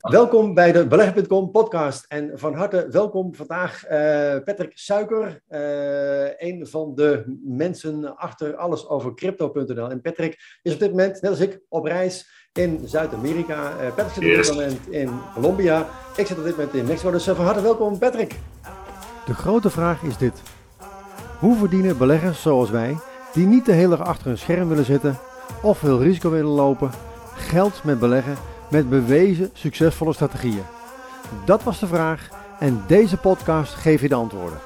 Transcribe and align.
Welkom 0.00 0.54
bij 0.54 0.72
de 0.72 0.86
Beleggen.com 0.86 1.50
podcast 1.50 2.04
en 2.08 2.30
van 2.34 2.54
harte 2.54 2.88
welkom 2.90 3.34
vandaag 3.34 3.84
uh, 3.84 3.90
Patrick 4.44 4.72
Suiker, 4.74 5.42
uh, 5.50 6.40
een 6.48 6.66
van 6.66 6.94
de 6.94 7.38
mensen 7.44 8.16
achter 8.16 8.56
alles 8.56 8.88
over 8.88 9.14
crypto.nl. 9.14 9.90
En 9.90 10.00
Patrick 10.00 10.58
is 10.62 10.72
op 10.72 10.78
dit 10.78 10.90
moment, 10.90 11.20
net 11.20 11.30
als 11.30 11.40
ik, 11.40 11.60
op 11.68 11.84
reis 11.84 12.28
in 12.52 12.80
Zuid-Amerika. 12.84 13.70
Uh, 13.70 13.94
Patrick 13.94 14.32
zit 14.32 14.38
op 14.38 14.44
dit 14.44 14.54
moment 14.54 14.88
in 14.88 15.10
Colombia. 15.34 15.88
Ik 16.16 16.26
zit 16.26 16.38
op 16.38 16.44
dit 16.44 16.56
moment 16.56 16.74
in 16.74 16.86
Mexico, 16.86 17.10
dus 17.10 17.24
van 17.24 17.44
harte 17.44 17.62
welkom 17.62 17.98
Patrick. 17.98 18.34
De 19.26 19.34
grote 19.34 19.70
vraag 19.70 20.02
is 20.02 20.16
dit. 20.16 20.42
Hoe 21.38 21.56
verdienen 21.56 21.98
beleggers 21.98 22.42
zoals 22.42 22.70
wij, 22.70 22.96
die 23.32 23.46
niet 23.46 23.66
de 23.66 23.72
hele 23.72 23.96
dag 23.96 24.06
achter 24.06 24.30
een 24.30 24.38
scherm 24.38 24.68
willen 24.68 24.84
zitten 24.84 25.18
of 25.62 25.78
veel 25.78 26.02
risico 26.02 26.30
willen 26.30 26.50
lopen, 26.50 26.90
geld 27.34 27.84
met 27.84 27.98
beleggen 27.98 28.36
met 28.70 28.88
bewezen 28.88 29.50
succesvolle 29.52 30.12
strategieën? 30.12 30.64
Dat 31.44 31.62
was 31.62 31.80
de 31.80 31.86
vraag 31.86 32.28
en 32.58 32.84
deze 32.86 33.16
podcast 33.16 33.74
geeft 33.74 34.02
je 34.02 34.08
de 34.08 34.14
antwoorden. 34.14 34.58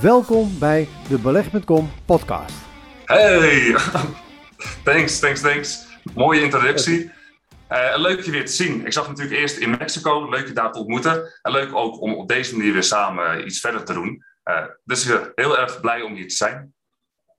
Welkom 0.00 0.58
bij 0.58 0.88
de 1.08 1.18
Beleg.com 1.18 1.90
podcast. 2.04 2.54
Hey, 3.04 3.76
thanks, 4.84 5.18
thanks, 5.18 5.40
thanks. 5.40 5.86
Mooie 6.14 6.42
introductie. 6.42 7.10
Uh, 7.72 7.94
leuk 7.96 8.20
je 8.20 8.30
weer 8.30 8.46
te 8.46 8.52
zien. 8.52 8.86
Ik 8.86 8.92
zag 8.92 9.08
natuurlijk 9.08 9.36
eerst 9.36 9.56
in 9.56 9.70
Mexico. 9.70 10.30
Leuk 10.30 10.46
je 10.46 10.52
daar 10.52 10.72
te 10.72 10.78
ontmoeten. 10.78 11.38
En 11.42 11.52
leuk 11.52 11.74
ook 11.74 12.00
om 12.00 12.14
op 12.14 12.28
deze 12.28 12.56
manier 12.56 12.72
weer 12.72 12.82
samen 12.82 13.46
iets 13.46 13.60
verder 13.60 13.84
te 13.84 13.92
doen. 13.92 14.24
Uh, 14.44 14.64
dus 14.84 15.06
uh, 15.06 15.20
heel 15.34 15.58
erg 15.58 15.80
blij 15.80 16.02
om 16.02 16.14
hier 16.14 16.28
te 16.28 16.34
zijn. 16.34 16.74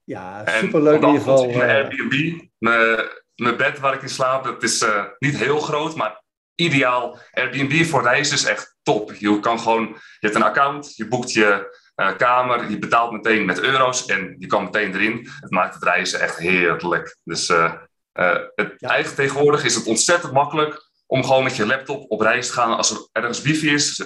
Ja, 0.03 0.43
superleuk 0.45 1.01
in 1.01 1.07
ieder 1.07 1.21
geval. 1.21 1.45
Mijn 1.45 1.69
Airbnb, 1.69 2.41
mijn, 2.57 3.09
mijn 3.41 3.57
bed 3.57 3.79
waar 3.79 3.93
ik 3.93 4.01
in 4.01 4.09
slaap, 4.09 4.43
dat 4.43 4.63
is 4.63 4.85
niet 5.19 5.37
heel 5.37 5.59
groot, 5.59 5.95
maar 5.95 6.23
ideaal. 6.55 7.19
Airbnb 7.31 7.85
voor 7.85 8.03
reizen 8.03 8.35
is 8.35 8.43
echt 8.43 8.75
top. 8.83 9.13
Je 9.13 9.39
kan 9.39 9.59
gewoon, 9.59 9.83
je 10.19 10.27
hebt 10.27 10.35
een 10.35 10.43
account, 10.43 10.95
je 10.95 11.07
boekt 11.07 11.31
je 11.31 11.77
kamer, 12.17 12.69
je 12.69 12.79
betaalt 12.79 13.11
meteen 13.11 13.45
met 13.45 13.59
euro's 13.59 14.05
en 14.05 14.35
je 14.39 14.47
kan 14.47 14.63
meteen 14.63 14.93
erin. 14.93 15.29
Het 15.39 15.51
maakt 15.51 15.73
het 15.73 15.83
reizen 15.83 16.19
echt 16.19 16.37
heerlijk. 16.37 17.17
Dus 17.23 17.49
uh, 17.49 17.73
het, 18.13 18.73
ja. 18.77 18.89
Eigenlijk 18.89 19.15
tegenwoordig 19.15 19.63
is 19.63 19.75
het 19.75 19.85
ontzettend 19.85 20.33
makkelijk 20.33 20.89
om 21.05 21.23
gewoon 21.23 21.43
met 21.43 21.55
je 21.55 21.65
laptop 21.65 22.11
op 22.11 22.21
reis 22.21 22.47
te 22.47 22.53
gaan 22.53 22.77
als 22.77 22.91
er 22.91 23.07
ergens 23.11 23.41
wifi 23.41 23.73
is. 23.73 23.97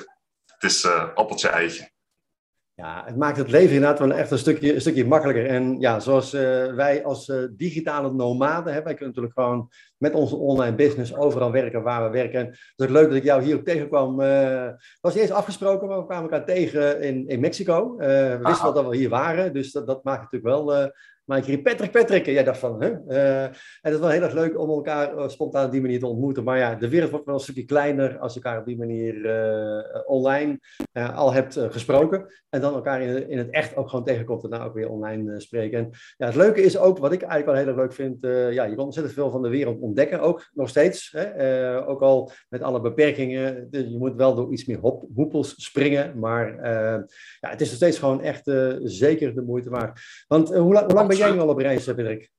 Het 0.45 0.63
is 0.63 0.85
appeltje 1.15 1.47
eitje. 1.47 1.91
Ja, 2.81 3.03
het 3.05 3.17
maakt 3.17 3.37
het 3.37 3.49
leven 3.49 3.75
inderdaad 3.75 3.99
wel 3.99 4.11
echt 4.11 4.31
een 4.31 4.37
stukje, 4.37 4.73
een 4.73 4.81
stukje 4.81 5.07
makkelijker. 5.07 5.45
En 5.45 5.79
ja, 5.79 5.99
zoals 5.99 6.33
uh, 6.33 6.41
wij 6.73 7.03
als 7.03 7.31
digitale 7.51 8.13
nomaden, 8.13 8.73
hè, 8.73 8.83
wij 8.83 8.93
kunnen 8.93 9.07
natuurlijk 9.07 9.33
gewoon 9.33 9.69
met 9.97 10.13
onze 10.13 10.35
online 10.35 10.75
business 10.75 11.15
overal 11.15 11.51
werken 11.51 11.83
waar 11.83 12.03
we 12.03 12.17
werken. 12.17 12.45
Dus 12.49 12.73
het 12.75 12.89
is 12.89 12.95
leuk 12.95 13.07
dat 13.07 13.15
ik 13.15 13.23
jou 13.23 13.43
hier 13.43 13.55
ook 13.55 13.65
tegenkwam. 13.65 14.19
Het 14.19 14.97
was 15.01 15.15
eerst 15.15 15.31
afgesproken, 15.31 15.87
maar 15.87 15.97
we 15.97 16.05
kwamen 16.05 16.31
elkaar 16.31 16.45
tegen 16.45 17.01
in, 17.01 17.27
in 17.27 17.39
Mexico. 17.39 17.95
we 17.97 18.39
wisten 18.41 18.63
wel 18.63 18.73
dat 18.73 18.87
we 18.87 18.97
hier 18.97 19.09
waren, 19.09 19.53
dus 19.53 19.71
dat, 19.71 19.87
dat 19.87 20.03
maakt 20.03 20.21
natuurlijk 20.21 20.55
wel 20.55 20.91
maar 21.31 21.39
ik 21.39 21.45
riep 21.45 21.63
Patrick, 21.63 21.91
Patrick. 21.91 22.27
En 22.27 22.33
jij 22.33 22.43
dacht 22.43 22.59
van, 22.59 22.83
huh? 22.83 22.91
Uh, 23.07 23.43
en 23.43 23.51
het 23.81 23.93
is 23.93 23.99
wel 23.99 24.09
heel 24.09 24.21
erg 24.21 24.33
leuk 24.33 24.59
om 24.59 24.69
elkaar 24.69 25.15
uh, 25.15 25.27
spontaan 25.27 25.65
op 25.65 25.71
die 25.71 25.81
manier 25.81 25.99
te 25.99 26.07
ontmoeten. 26.07 26.43
Maar 26.43 26.57
ja, 26.57 26.75
de 26.75 26.89
wereld 26.89 27.11
wordt 27.11 27.25
wel 27.25 27.35
een 27.35 27.41
stukje 27.41 27.65
kleiner 27.65 28.19
als 28.19 28.33
je 28.33 28.41
elkaar 28.41 28.59
op 28.59 28.65
die 28.65 28.77
manier 28.77 29.15
uh, 29.15 30.01
online 30.05 30.59
al 30.93 31.33
hebt 31.33 31.57
gesproken. 31.69 32.25
En 32.49 32.61
dan 32.61 32.73
elkaar 32.73 33.01
in, 33.01 33.29
in, 33.29 33.37
het 33.37 33.49
echt 33.49 33.75
ook 33.75 33.89
gewoon 33.89 34.05
tegenkomt 34.05 34.43
en 34.43 34.49
nou 34.49 34.63
ook 34.63 34.73
weer 34.73 34.89
online 34.89 35.39
spreken. 35.39 35.79
En 35.79 35.89
ja, 36.17 36.25
het 36.25 36.35
leuke 36.35 36.61
is 36.61 36.77
ook, 36.77 36.97
wat 36.97 37.11
ik 37.11 37.21
eigenlijk 37.21 37.45
wel 37.45 37.55
heel 37.55 37.67
erg 37.67 37.77
leuk 37.77 37.93
vind, 37.93 38.17
ja, 38.53 38.63
je 38.63 38.75
kan 38.75 38.85
ontzettend 38.85 39.15
veel 39.15 39.31
van 39.31 39.41
de 39.41 39.49
wereld 39.49 39.79
ontdekken. 39.79 40.19
Ook 40.19 40.49
nog 40.53 40.69
steeds. 40.69 41.11
Hè? 41.11 41.87
ook 41.87 42.01
al 42.01 42.31
met 42.49 42.61
alle 42.61 42.81
beperkingen. 42.81 43.67
Je 43.71 43.97
moet 43.97 44.15
wel 44.15 44.35
door 44.35 44.51
iets 44.51 44.65
meer 44.65 44.79
hop, 44.79 45.05
hoepels 45.15 45.53
springen. 45.57 46.19
Maar 46.19 46.55
ja, 47.39 47.49
het 47.49 47.61
is 47.61 47.67
nog 47.67 47.75
steeds 47.75 47.99
gewoon 47.99 48.21
echt 48.21 48.51
zeker 48.83 49.35
de 49.35 49.41
moeite 49.41 49.69
waard. 49.69 49.99
Want 50.27 50.49
hoe, 50.49 50.83
hoe 50.83 50.93
lang 50.93 51.07
ben 51.07 51.17
jij 51.21 51.31
nu 51.31 51.39
al 51.39 51.47
op 51.47 51.57
reis, 51.57 51.85
Dirk? 51.85 52.29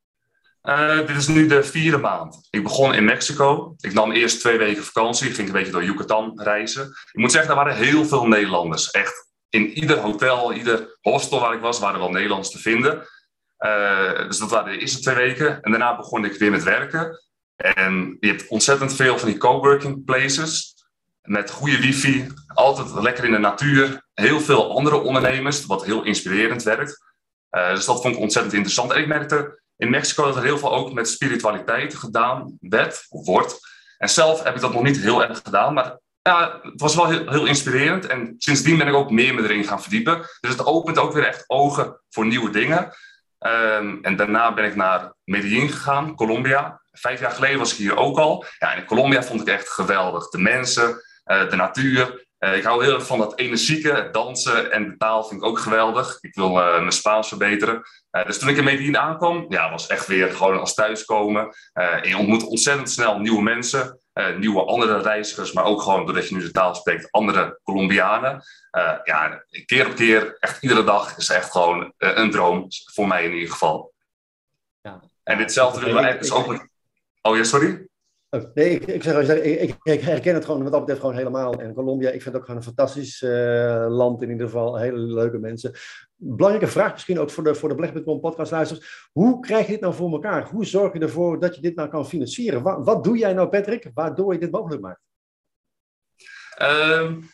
Uh, 0.63 0.97
dit 0.97 1.17
is 1.17 1.29
nu 1.29 1.47
de 1.47 1.65
vierde 1.65 1.99
maand. 1.99 2.49
Ik 2.51 2.63
begon 2.63 2.95
in 2.95 3.05
Mexico. 3.05 3.75
Ik 3.81 3.93
nam 3.93 4.13
eerst 4.13 4.41
twee 4.41 4.59
weken 4.59 4.85
vakantie. 4.85 5.31
Ging 5.31 5.47
een 5.47 5.55
beetje 5.55 5.73
door 5.73 5.85
Yucatan 5.85 6.41
reizen. 6.43 6.87
Ik 6.87 7.21
moet 7.21 7.33
zeggen, 7.33 7.51
er 7.51 7.57
waren 7.57 7.77
heel 7.77 8.05
veel 8.05 8.27
Nederlanders. 8.27 8.91
Echt 8.91 9.31
in 9.49 9.71
ieder 9.71 9.99
hotel, 9.99 10.53
ieder 10.53 10.99
hostel 11.01 11.41
waar 11.41 11.55
ik 11.55 11.61
was, 11.61 11.79
waren 11.79 11.99
wel 11.99 12.11
Nederlanders 12.11 12.51
te 12.51 12.59
vinden. 12.59 13.07
Uh, 13.59 14.27
dus 14.27 14.39
dat 14.39 14.51
waren 14.51 14.73
de 14.73 14.79
eerste 14.79 15.01
twee 15.01 15.15
weken. 15.15 15.61
En 15.61 15.71
daarna 15.71 15.97
begon 15.97 16.25
ik 16.25 16.39
weer 16.39 16.51
met 16.51 16.63
werken. 16.63 17.21
En 17.57 18.17
je 18.21 18.27
hebt 18.27 18.49
ontzettend 18.49 18.95
veel 18.95 19.19
van 19.19 19.29
die 19.29 19.39
coworking 19.39 20.05
places. 20.05 20.75
Met 21.23 21.51
goede 21.51 21.81
wifi, 21.81 22.27
altijd 22.47 22.93
lekker 22.93 23.25
in 23.25 23.33
de 23.33 23.39
natuur. 23.39 24.07
Heel 24.15 24.41
veel 24.41 24.77
andere 24.77 25.01
ondernemers, 25.01 25.67
wat 25.67 25.85
heel 25.85 26.05
inspirerend 26.05 26.63
werkt. 26.63 27.12
Uh, 27.57 27.75
dus 27.75 27.85
dat 27.85 28.03
vond 28.03 28.15
ik 28.15 28.21
ontzettend 28.21 28.55
interessant. 28.55 28.93
En 28.93 29.01
ik 29.01 29.07
merkte 29.07 29.61
in 29.77 29.91
Mexico 29.91 30.25
dat 30.25 30.37
er 30.37 30.43
heel 30.43 30.59
veel 30.59 30.73
ook 30.73 30.93
met 30.93 31.09
spiritualiteit 31.09 31.95
gedaan 31.95 32.57
werd, 32.61 33.07
of 33.09 33.27
wordt. 33.27 33.59
En 33.99 34.09
zelf 34.09 34.43
heb 34.43 34.55
ik 34.55 34.61
dat 34.61 34.73
nog 34.73 34.83
niet 34.83 34.99
heel 34.99 35.25
erg 35.25 35.41
gedaan, 35.45 35.75
maar 35.75 35.99
ja, 36.23 36.61
het 36.63 36.81
was 36.81 36.95
wel 36.95 37.09
heel, 37.09 37.31
heel 37.31 37.47
inspirerend. 37.47 38.07
En 38.07 38.35
sindsdien 38.39 38.79
ben 38.79 38.89
ik 38.89 38.95
ook 38.95 39.11
meer 39.11 39.35
me 39.35 39.43
erin 39.43 39.65
gaan 39.65 39.81
verdiepen. 39.83 40.21
Dus 40.41 40.51
het 40.51 40.67
opent 40.67 40.99
ook 40.99 41.13
weer 41.13 41.27
echt 41.27 41.45
ogen 41.47 42.01
voor 42.11 42.27
nieuwe 42.27 42.51
dingen. 42.51 42.93
Um, 43.47 43.99
en 44.03 44.17
daarna 44.17 44.55
ben 44.55 44.65
ik 44.65 44.77
naar 44.77 45.13
Medellin 45.25 45.69
gegaan, 45.69 46.15
Colombia. 46.15 46.83
Vijf 46.93 47.21
jaar 47.21 47.31
geleden 47.31 47.59
was 47.59 47.73
ik 47.73 47.79
hier 47.79 47.97
ook 47.97 48.19
al. 48.19 48.45
Ja, 48.59 48.73
en 48.73 48.79
in 48.79 48.85
Colombia 48.85 49.23
vond 49.23 49.41
ik 49.41 49.47
echt 49.47 49.69
geweldig. 49.69 50.29
De 50.29 50.39
mensen, 50.39 51.03
uh, 51.27 51.51
de 51.51 51.57
natuur. 51.57 52.27
Uh, 52.45 52.57
ik 52.57 52.65
hou 52.65 52.85
heel 52.85 52.95
erg 52.95 53.07
van 53.07 53.19
dat 53.19 53.39
energieke, 53.39 54.09
dansen 54.13 54.73
en 54.73 54.89
de 54.89 54.97
taal 54.97 55.25
vind 55.25 55.41
ik 55.41 55.47
ook 55.47 55.59
geweldig. 55.59 56.19
Ik 56.21 56.35
wil 56.35 56.59
uh, 56.59 56.79
mijn 56.79 56.93
Spaans 56.93 57.29
verbeteren. 57.29 57.83
Uh, 58.13 58.27
dus 58.27 58.39
toen 58.39 58.49
ik 58.49 58.57
in 58.57 58.65
Medellin 58.65 58.99
aankwam, 58.99 59.47
ja, 59.49 59.71
was 59.71 59.87
echt 59.87 60.07
weer 60.07 60.31
gewoon 60.31 60.61
als 60.61 60.75
thuiskomen. 60.75 61.55
je 62.03 62.17
ontmoet 62.19 62.45
ontzettend 62.45 62.91
snel 62.91 63.19
nieuwe 63.19 63.43
mensen, 63.43 63.99
nieuwe 64.37 64.65
andere 64.65 65.01
reizigers, 65.01 65.53
maar 65.53 65.65
ook 65.65 65.83
gewoon 65.83 66.07
doordat 66.07 66.29
je 66.29 66.35
nu 66.35 66.41
de 66.41 66.51
taal 66.51 66.75
spreekt, 66.75 67.11
andere 67.11 67.61
Colombianen. 67.63 68.43
ja, 69.05 69.45
keer 69.67 69.87
op 69.87 69.95
keer, 69.95 70.37
echt 70.39 70.63
iedere 70.63 70.85
dag 70.85 71.17
is 71.17 71.29
echt 71.29 71.51
gewoon 71.51 71.93
een 71.99 72.31
droom, 72.31 72.67
voor 72.93 73.07
mij 73.07 73.25
in 73.25 73.33
ieder 73.33 73.51
geval. 73.51 73.93
Ja. 74.81 75.01
En 75.25 75.39
ditzelfde 75.39 75.81
willen 75.81 75.95
we 75.95 76.01
eigenlijk 76.01 76.35
dus 76.35 76.45
ook... 76.45 76.69
Oh 77.23 77.37
ja, 77.37 77.45
sorry? 77.45 77.87
Nee, 78.55 78.71
ik, 78.71 78.87
ik, 78.87 79.03
zeg, 79.03 79.29
ik, 79.29 79.77
ik, 79.83 80.01
herken 80.01 80.35
het 80.35 80.45
gewoon 80.45 80.63
wat 80.63 80.71
dat 80.73 80.81
betreft 80.81 81.01
gewoon 81.01 81.17
helemaal. 81.17 81.61
En 81.61 81.75
Colombia, 81.75 82.11
ik 82.11 82.23
vind 82.23 82.25
het 82.25 82.37
ook 82.37 82.45
gewoon 82.45 82.57
een 82.57 82.67
fantastisch 82.67 83.23
uh, 83.23 83.87
land 83.89 84.23
in 84.23 84.31
ieder 84.31 84.47
geval. 84.47 84.79
Hele 84.79 84.99
leuke 84.99 85.39
mensen. 85.39 85.73
Belangrijke 86.17 86.71
vraag 86.71 86.93
misschien 86.93 87.19
ook 87.19 87.31
voor 87.31 87.45
de, 87.45 87.55
voor 87.55 87.69
de 87.69 87.75
Beleg.com 87.75 88.21
podcastluisters. 88.21 89.09
Hoe 89.13 89.41
krijg 89.41 89.67
je 89.67 89.73
dit 89.73 89.81
nou 89.81 89.95
voor 89.95 90.13
elkaar? 90.13 90.49
Hoe 90.49 90.65
zorg 90.65 90.93
je 90.93 90.99
ervoor 90.99 91.41
dat 91.41 91.55
je 91.55 91.61
dit 91.61 91.75
nou 91.75 91.89
kan 91.89 92.07
financieren? 92.07 92.63
Wat, 92.63 92.85
wat 92.85 93.05
doe 93.05 93.19
jij 93.19 93.33
nou 93.33 93.49
Patrick, 93.49 93.91
waardoor 93.95 94.33
je 94.33 94.41
dit 94.41 94.51
mogelijk 94.51 94.83
maakt? 94.83 95.01
Um, 96.63 97.31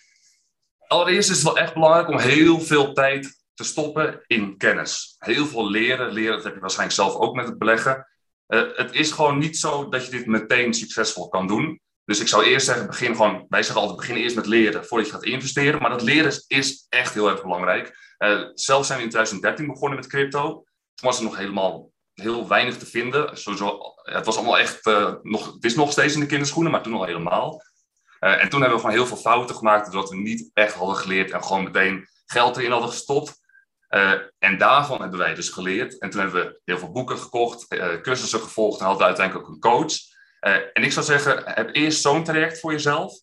allereerst 0.87 1.31
is 1.31 1.37
het 1.37 1.45
wel 1.45 1.59
echt 1.59 1.75
belangrijk 1.75 2.09
om 2.09 2.19
heel 2.19 2.61
veel 2.61 2.93
tijd 2.93 3.45
te 3.55 3.65
stoppen 3.65 4.25
in 4.27 4.57
kennis. 4.57 5.17
Heel 5.19 5.47
veel 5.47 5.71
leren. 5.71 6.13
Leren, 6.13 6.35
dat 6.35 6.45
heb 6.45 6.55
je 6.55 6.61
waarschijnlijk 6.61 6.99
zelf 6.99 7.15
ook 7.15 7.35
met 7.35 7.49
het 7.49 7.59
beleggen. 7.59 8.07
Uh, 8.49 8.63
het 8.75 8.95
is 8.95 9.11
gewoon 9.11 9.39
niet 9.39 9.59
zo 9.59 9.89
dat 9.89 10.05
je 10.05 10.11
dit 10.11 10.27
meteen 10.27 10.75
succesvol 10.75 11.29
kan 11.29 11.47
doen. 11.47 11.81
Dus 12.05 12.21
ik 12.21 12.29
zou 12.29 12.45
eerst 12.45 12.67
zeggen, 12.67 12.87
begin 12.87 13.17
gewoon, 13.17 13.47
wij 13.49 13.63
zeggen 13.63 13.81
altijd, 13.81 14.01
begin 14.01 14.17
eerst 14.17 14.37
met 14.37 14.47
leren 14.47 14.87
voordat 14.87 15.07
je 15.07 15.13
gaat 15.13 15.25
investeren. 15.25 15.81
Maar 15.81 15.91
dat 15.91 16.03
leren 16.03 16.33
is, 16.47 16.87
echt 16.89 17.15
heel 17.15 17.31
erg 17.31 17.43
belangrijk. 17.43 17.97
Uh, 18.19 18.43
zelf 18.55 18.87
zijn 18.87 18.99
we 18.99 19.05
in 19.05 19.11
2013 19.11 19.67
begonnen 19.67 19.99
met 19.99 20.09
crypto. 20.09 20.49
Toen 20.95 21.09
was 21.09 21.19
er 21.19 21.25
nog 21.25 21.37
helemaal 21.37 21.91
heel 22.15 22.49
weinig 22.49 22.79
te 22.79 22.87
vinden. 22.87 23.37
Sowieso, 23.37 23.79
het 24.03 24.27
was 24.27 24.37
allemaal 24.37 24.59
echt, 24.59 24.85
nog, 25.23 25.55
het 25.55 25.65
is 25.65 25.75
nog 25.75 25.93
steeds 25.93 26.15
in 26.15 26.21
de 26.21 26.27
kinderschoenen, 26.27 26.73
maar 26.73 26.83
toen 26.83 26.95
al 26.95 27.05
helemaal. 27.05 27.63
en 28.19 28.49
toen 28.49 28.61
hebben 28.61 28.79
we 28.79 28.85
gewoon 28.85 28.97
heel 28.97 29.07
veel 29.07 29.17
fouten 29.17 29.57
gemaakt, 29.57 29.93
doordat 29.93 30.11
we 30.11 30.17
niet 30.17 30.51
echt 30.55 30.75
hadden 30.75 30.97
geleerd 30.97 31.31
en 31.31 31.43
gewoon 31.43 31.65
meteen 31.65 32.09
geld 32.27 32.57
erin 32.57 32.71
hadden 32.71 32.89
gestopt. 32.89 33.41
Uh, 33.91 34.13
en 34.39 34.59
daarvan 34.59 35.01
hebben 35.01 35.19
wij 35.19 35.35
dus 35.35 35.49
geleerd. 35.49 35.99
En 35.99 36.11
toen 36.11 36.21
hebben 36.21 36.45
we 36.45 36.61
heel 36.65 36.79
veel 36.79 36.93
boeken 36.93 37.19
gekocht, 37.19 37.73
uh, 37.73 38.01
cursussen 38.01 38.41
gevolgd 38.41 38.81
en 38.81 38.87
hadden 38.87 39.07
uiteindelijk 39.07 39.47
ook 39.47 39.55
een 39.55 39.61
coach. 39.61 39.93
Uh, 40.41 40.55
en 40.73 40.83
ik 40.83 40.93
zou 40.93 41.07
zeggen, 41.07 41.43
heb 41.45 41.75
eerst 41.75 42.01
zo'n 42.01 42.25
traject 42.25 42.61
voor 42.61 42.73
jezelf. 42.73 43.21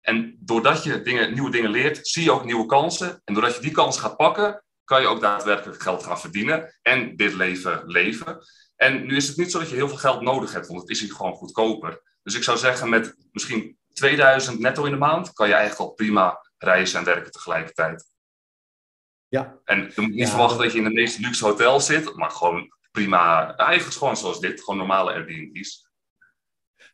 En 0.00 0.36
doordat 0.40 0.84
je 0.84 1.02
dingen, 1.02 1.34
nieuwe 1.34 1.50
dingen 1.50 1.70
leert, 1.70 2.06
zie 2.06 2.24
je 2.24 2.32
ook 2.32 2.44
nieuwe 2.44 2.66
kansen. 2.66 3.20
En 3.24 3.34
doordat 3.34 3.54
je 3.54 3.60
die 3.60 3.70
kansen 3.70 4.02
gaat 4.02 4.16
pakken, 4.16 4.64
kan 4.84 5.00
je 5.00 5.06
ook 5.06 5.20
daadwerkelijk 5.20 5.82
geld 5.82 6.02
gaan 6.02 6.20
verdienen 6.20 6.78
en 6.82 7.16
dit 7.16 7.34
leven 7.34 7.82
leven. 7.86 8.38
En 8.76 9.06
nu 9.06 9.16
is 9.16 9.28
het 9.28 9.36
niet 9.36 9.50
zo 9.50 9.58
dat 9.58 9.68
je 9.68 9.74
heel 9.74 9.88
veel 9.88 9.96
geld 9.96 10.20
nodig 10.20 10.52
hebt, 10.52 10.66
want 10.66 10.80
het 10.80 10.90
is 10.90 11.00
hier 11.00 11.12
gewoon 11.12 11.34
goedkoper. 11.34 12.02
Dus 12.22 12.34
ik 12.34 12.42
zou 12.42 12.58
zeggen, 12.58 12.88
met 12.88 13.14
misschien 13.32 13.78
2000 13.92 14.58
netto 14.58 14.84
in 14.84 14.92
de 14.92 14.98
maand 14.98 15.32
kan 15.32 15.48
je 15.48 15.54
eigenlijk 15.54 15.90
al 15.90 15.94
prima 15.94 16.38
reizen 16.58 16.98
en 16.98 17.04
werken 17.04 17.32
tegelijkertijd. 17.32 18.04
Ja. 19.28 19.58
En 19.64 19.78
je 19.94 20.00
moet 20.00 20.14
niet 20.14 20.28
verwachten 20.28 20.62
dat 20.62 20.72
je 20.72 20.78
in 20.78 20.84
de 20.84 20.90
meest 20.90 21.18
luxe 21.18 21.44
hotel 21.44 21.80
zit, 21.80 22.16
maar 22.16 22.30
gewoon 22.30 22.68
prima, 22.90 23.56
eigenlijk 23.56 23.98
gewoon 23.98 24.16
zoals 24.16 24.40
dit, 24.40 24.60
gewoon 24.60 24.78
normale 24.78 25.12
Airbnb's. 25.12 25.88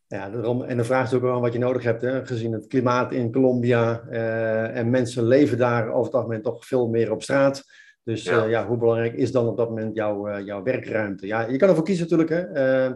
Ja, 0.06 0.31
daarom, 0.31 0.62
en 0.62 0.76
de 0.76 0.84
vraag 0.84 1.06
is 1.06 1.14
ook 1.14 1.22
wel 1.22 1.40
wat 1.40 1.52
je 1.52 1.58
nodig 1.58 1.82
hebt, 1.82 2.02
hè, 2.02 2.26
gezien 2.26 2.52
het 2.52 2.66
klimaat 2.66 3.12
in 3.12 3.32
Colombia. 3.32 4.02
Uh, 4.10 4.76
en 4.76 4.90
mensen 4.90 5.26
leven 5.26 5.58
daar 5.58 5.88
over 5.88 6.04
het 6.04 6.14
algemeen 6.14 6.42
toch 6.42 6.66
veel 6.66 6.88
meer 6.88 7.12
op 7.12 7.22
straat. 7.22 7.64
Dus 8.02 8.22
ja. 8.22 8.44
Uh, 8.44 8.50
ja 8.50 8.66
hoe 8.66 8.76
belangrijk 8.76 9.14
is 9.14 9.32
dan 9.32 9.46
op 9.46 9.56
dat 9.56 9.69
moment 9.69 9.94
jouw, 9.94 10.28
uh, 10.28 10.46
jouw 10.46 10.62
werkruimte? 10.62 11.26
Ja, 11.26 11.40
je 11.40 11.56
kan 11.56 11.69
ervoor 11.69 11.84
kiezen 11.84 12.08
natuurlijk, 12.10 12.31
hè. 12.31 12.88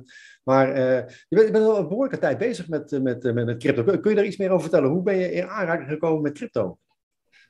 maar 0.43 0.67
je 0.79 1.05
bent, 1.29 1.47
je, 1.47 1.53
bent, 1.53 1.65
al 1.65 1.79
een 1.79 1.89
behoorlijke 1.89 2.19
tijd 2.19 2.39
bezig 2.39 2.69
met, 2.69 2.91
met, 3.03 3.23
met, 3.23 3.35
met 3.35 3.59
crypto. 3.59 3.99
Kun, 3.99 4.11
je 4.11 4.17
daar 4.17 4.25
iets 4.25 4.37
meer 4.37 4.51
over 4.51 4.63
vertellen? 4.63 4.91
Hoe 4.91 5.03
ben 5.03 5.17
je 5.17 5.33
in 5.33 5.49
aanraking 5.49 5.89
gekomen 5.89 6.23
met 6.23 6.33
crypto? 6.33 6.79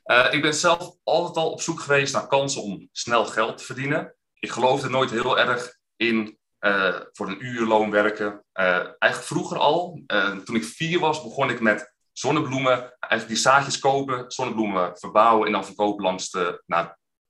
Ik 0.09 0.41
ben 0.41 0.53
zelf 0.53 0.95
altijd 1.03 1.35
al 1.35 1.51
op 1.51 1.61
zoek 1.61 1.79
geweest 1.79 2.13
naar 2.13 2.27
kansen 2.27 2.61
om 2.61 2.89
snel 2.91 3.25
geld 3.25 3.57
te 3.57 3.63
verdienen. 3.63 4.15
Ik 4.39 4.51
geloofde 4.51 4.89
nooit 4.89 5.09
heel 5.09 5.39
erg 5.39 5.77
in 5.95 6.37
uh, 6.59 6.99
voor 7.11 7.27
een 7.27 7.45
uurloon 7.45 7.91
werken. 7.91 8.43
Uh, 8.53 8.65
eigenlijk 8.99 9.23
vroeger 9.23 9.57
al, 9.57 10.01
toen 10.45 10.55
ik 10.55 10.63
vier 10.63 10.99
was, 10.99 11.23
begon 11.23 11.49
ik 11.49 11.59
met 11.59 11.93
zonnebloemen. 12.11 12.95
Eigenlijk 12.99 13.27
die 13.27 13.35
zaadjes 13.35 13.79
kopen, 13.79 14.31
zonnebloemen 14.31 14.97
verbouwen 14.97 15.45
en 15.45 15.51
dan 15.51 15.65
verkopen 15.65 16.03
langs 16.03 16.29
de. 16.29 16.63
Nou, 16.65 16.87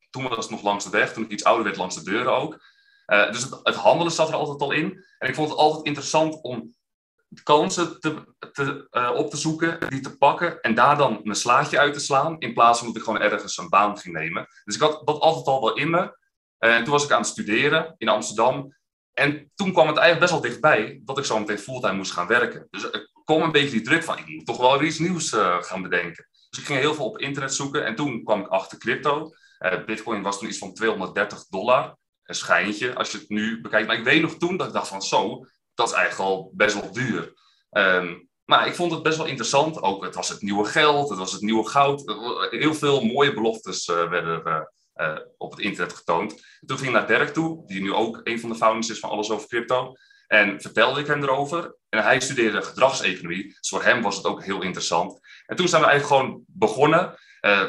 toen 0.10 0.28
was 0.28 0.38
het 0.38 0.50
nog 0.50 0.62
langs 0.62 0.84
de 0.84 0.90
weg, 0.90 1.14
toen 1.14 1.24
ik 1.24 1.31
iets 1.31 1.44
ouder 1.44 1.64
werd, 1.64 1.78
langs 1.78 1.96
de 1.96 2.04
deuren 2.04 2.34
ook. 2.34 2.64
dus 3.06 3.44
het, 3.44 3.60
het, 3.64 3.76
handelen 3.76 4.12
zat 4.12 4.28
er 4.28 4.36
altijd 4.36 4.62
al 4.62 4.72
in. 4.72 5.06
En 5.18 5.30
ik 5.30 5.36
vond 5.36 5.50
het 5.50 5.58
altijd 5.58 5.86
interessant 5.86 6.42
om 6.42 6.76
kansen 7.44 8.00
te, 8.00 8.36
te, 8.52 8.88
op 9.16 9.30
te 9.30 9.38
zoeken, 9.38 9.90
die 9.90 10.02
te 10.02 10.18
pakken 10.18 10.62
en 10.62 10.74
daar 10.74 10.98
dan 10.98 11.20
mijn 11.24 11.38
slaatje 11.38 11.80
uit 11.80 11.94
te 11.94 12.00
slaan. 12.00 12.40
In 12.40 12.54
plaats 12.54 12.78
van 12.78 12.88
dat 12.88 12.98
ik 12.98 13.04
gewoon 13.04 13.22
ergens 13.22 13.58
een 13.58 13.70
baan 13.70 13.98
ging 13.98 14.16
nemen. 14.16 14.48
Dus 14.64 14.76
ik 14.76 14.81
had 14.81 15.02
dat 15.06 15.20
altijd 15.20 15.46
al 15.46 15.62
wel 15.62 15.78
in 15.78 15.90
me. 15.90 16.18
En 16.58 16.84
toen 16.84 16.94
was 16.94 17.04
ik 17.04 17.12
aan 17.12 17.22
het 17.22 17.30
studeren 17.30 17.96
in 17.98 18.10
Amsterdam. 18.10 18.78
En 19.14 19.52
toen 19.56 19.72
kwam 19.72 19.88
het 19.88 19.98
eigenlijk 19.98 20.20
best 20.20 20.31
wel 20.31 20.52
dichtbij 20.52 21.02
dat 21.04 21.18
ik 21.18 21.26
zo 21.26 21.40
meteen 21.40 21.60
fulltime 21.60 21.94
moest 21.94 22.12
gaan 22.12 22.28
werken. 22.28 22.68
Dus 22.70 22.84
er 22.84 23.10
kwam 23.24 23.42
een 23.42 23.52
beetje 23.52 23.70
die 23.70 23.81
druk 23.81 24.04
van, 24.04 24.18
ik 24.18 24.28
moet 24.28 24.46
toch 24.46 24.58
wel 24.58 24.81
iets 24.81 25.00
nieuws 25.00 25.34
uh, 25.34 25.62
gaan 25.62 25.81
bedenken. 25.81 26.28
Dus 26.50 26.60
ik 26.60 26.66
ging 26.66 26.80
heel 26.80 26.94
veel 26.94 27.06
op 27.06 27.18
internet 27.18 27.54
zoeken 27.54 27.86
en 27.86 27.96
toen 27.96 28.24
kwam 28.24 28.40
ik 28.40 28.48
achter 28.48 28.78
crypto. 28.78 29.31
Bitcoin 29.86 30.22
was 30.22 30.40
toen 30.40 30.48
iets 30.48 30.58
van 30.58 30.74
230 30.74 31.46
dollar, 31.46 31.98
een 32.24 32.36
schijntje 32.36 32.96
als 32.96 33.12
je 33.12 33.18
het 33.18 33.30
nu 33.30 33.62
bekijkt. 33.62 33.88
Maar 33.88 33.98
ik 33.98 34.04
weet 34.04 34.22
nog 34.22 34.38
toen 34.38 34.58
dat 34.58 34.68
ik 34.68 34.74
dacht 34.74 34.88
van 34.88 35.02
zo, 35.02 35.46
dat 35.80 35.90
is 35.90 35.94
eigenlijk 35.94 36.30
al 36.30 36.52
best 36.54 36.81
wel 36.81 36.92
duur. 36.92 37.34
Um, 37.72 38.30
maar 38.46 38.68
ik 38.68 38.76
vond 38.76 38.92
het 38.92 39.04
best 39.04 39.18
wel 39.18 39.26
interessant. 39.26 39.81
Ook 39.81 40.04
het 40.04 40.16
was 40.16 40.30
het 40.30 40.42
nieuwe 40.42 40.66
geld, 40.66 41.10
het 41.10 41.18
was 41.18 41.31
het 41.31 41.42
nieuwe 41.42 41.70
goud. 41.70 42.14
Heel 42.50 42.74
veel 42.74 43.02
mooie 43.02 43.34
beloftes 43.34 43.88
uh, 43.88 44.10
werden 44.10 44.70
uh, 44.96 45.18
op 45.38 45.52
het 45.52 45.60
internet 45.60 45.94
getoond. 45.94 46.42
toen 46.66 46.78
ging 46.78 46.90
ik 46.90 46.96
naar 46.96 47.08
Dirk 47.08 47.34
toe, 47.34 47.68
die 47.68 47.81
nu 47.81 47.94
ook 47.94 48.22
een 48.24 48.40
van 48.40 48.50
de 48.50 48.56
founders 48.56 48.90
is 48.90 49.00
van 49.00 49.10
Alles 49.10 49.31
Over 49.31 49.48
Crypto. 49.48 49.94
En 50.28 50.62
vertelde 50.62 51.00
ik 51.00 51.08
hem 51.08 51.24
erover. 51.24 51.76
En 51.90 52.04
hij 52.04 52.20
studeerde 52.20 52.62
gedragseconomie, 52.62 53.44
dus 53.44 53.70
voor 53.70 53.84
hem 53.84 54.02
was 54.02 54.16
het 54.16 54.26
ook 54.26 54.44
heel 54.44 54.62
interessant. 54.62 55.20
En 55.46 55.56
toen 55.56 55.68
zijn 55.68 55.81
we 55.81 55.88
eigenlijk 55.88 56.22
gewoon 56.22 56.44
begonnen. 56.48 57.20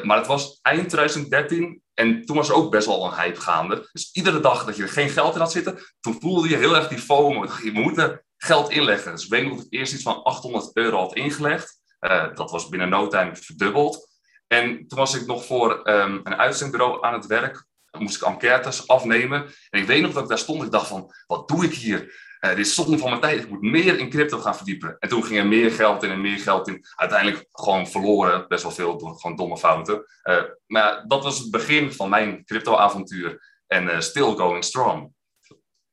Maar 0.03 0.17
het 0.17 0.27
was 0.27 0.59
eind 0.61 0.89
2013 0.89 1.81
en 2.01 2.25
toen 2.25 2.35
was 2.35 2.49
er 2.49 2.55
ook 2.55 2.71
best 2.71 2.87
wel 2.87 3.05
een 3.05 3.19
hype 3.19 3.41
gaande. 3.41 3.89
Dus 3.91 4.09
iedere 4.13 4.39
dag 4.39 4.65
dat 4.65 4.75
je 4.75 4.83
er 4.83 4.89
geen 4.89 5.09
geld 5.09 5.33
in 5.33 5.39
had 5.39 5.51
zitten, 5.51 5.79
toen 5.99 6.17
voelde 6.19 6.49
je 6.49 6.57
heel 6.57 6.75
erg 6.75 6.87
die 6.87 6.97
FOMO. 6.97 7.47
Je 7.63 7.71
moet 7.71 8.19
geld 8.37 8.71
inleggen. 8.71 9.11
Dus 9.11 9.23
ik 9.23 9.29
weet 9.29 9.47
nog 9.47 9.61
ik 9.61 9.65
eerst 9.69 9.93
iets 9.93 10.03
van 10.03 10.23
800 10.23 10.75
euro 10.75 10.97
had 10.97 11.15
ingelegd. 11.15 11.79
Uh, 11.99 12.35
dat 12.35 12.51
was 12.51 12.69
binnen 12.69 12.89
no 12.89 13.07
time 13.07 13.35
verdubbeld. 13.35 14.09
En 14.47 14.87
toen 14.87 14.97
was 14.97 15.15
ik 15.15 15.25
nog 15.25 15.45
voor 15.45 15.89
um, 15.89 16.19
een 16.23 16.35
uitzendbureau 16.35 17.05
aan 17.05 17.13
het 17.13 17.25
werk. 17.25 17.65
Dan 17.91 18.01
moest 18.01 18.15
ik 18.15 18.27
enquêtes 18.27 18.87
afnemen. 18.87 19.45
En 19.69 19.79
ik 19.79 19.87
weet 19.87 20.01
nog 20.01 20.13
dat 20.13 20.23
ik 20.23 20.29
daar 20.29 20.37
stond. 20.37 20.63
Ik 20.63 20.71
dacht 20.71 20.87
van, 20.87 21.13
wat 21.27 21.47
doe 21.47 21.65
ik 21.65 21.73
hier? 21.73 22.29
Uh, 22.45 22.49
dit 22.49 22.65
is 22.65 22.75
zonde 22.75 22.97
van 22.97 23.09
mijn 23.09 23.21
tijd. 23.21 23.43
Ik 23.43 23.49
moet 23.49 23.61
meer 23.61 23.99
in 23.99 24.09
crypto 24.09 24.37
gaan 24.37 24.55
verdiepen. 24.55 24.95
En 24.99 25.09
toen 25.09 25.23
ging 25.23 25.39
er 25.39 25.47
meer 25.47 25.71
geld 25.71 26.03
in 26.03 26.09
en 26.09 26.21
meer 26.21 26.39
geld 26.39 26.67
in. 26.67 26.85
Uiteindelijk 26.95 27.45
gewoon 27.51 27.87
verloren. 27.87 28.47
Best 28.47 28.63
wel 28.63 28.71
veel 28.71 28.97
door 28.97 29.15
gewoon 29.15 29.37
domme 29.37 29.57
fouten. 29.57 30.05
Uh, 30.23 30.43
maar 30.67 31.03
dat 31.07 31.23
was 31.23 31.39
het 31.39 31.51
begin 31.51 31.91
van 31.91 32.09
mijn 32.09 32.45
crypto-avontuur. 32.45 33.59
En 33.67 33.83
uh, 33.83 33.99
still 33.99 34.35
going 34.35 34.63
strong. 34.63 35.11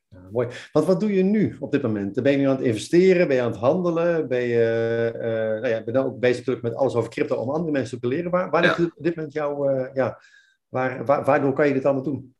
Ja, 0.08 0.28
mooi. 0.32 0.48
Want 0.72 0.86
wat 0.86 1.00
doe 1.00 1.14
je 1.14 1.22
nu 1.22 1.56
op 1.60 1.72
dit 1.72 1.82
moment? 1.82 2.22
Ben 2.22 2.32
je 2.32 2.38
nu 2.38 2.44
aan 2.44 2.56
het 2.56 2.64
investeren? 2.64 3.26
Ben 3.26 3.36
je 3.36 3.42
aan 3.42 3.50
het 3.50 3.60
handelen? 3.60 4.28
Ben 4.28 4.42
je, 4.42 5.10
uh, 5.14 5.20
nou 5.60 5.68
ja, 5.68 5.84
ben 5.84 5.94
je 5.94 6.04
ook 6.04 6.18
bezig 6.18 6.36
natuurlijk 6.36 6.64
met 6.64 6.74
alles 6.74 6.94
over 6.94 7.10
crypto 7.10 7.36
om 7.36 7.50
andere 7.50 7.72
mensen 7.72 8.00
te 8.00 8.06
leren? 8.06 8.30
Waar, 8.30 8.50
waar 8.50 8.62
ligt 8.62 8.78
op 8.78 9.04
dit 9.04 9.16
moment 9.16 9.34
jouw, 9.34 9.70
ja, 9.94 10.20
waar, 10.68 11.04
waar, 11.04 11.24
waardoor 11.24 11.52
kan 11.52 11.66
je 11.66 11.72
dit 11.72 11.84
allemaal 11.84 12.02
doen? 12.02 12.34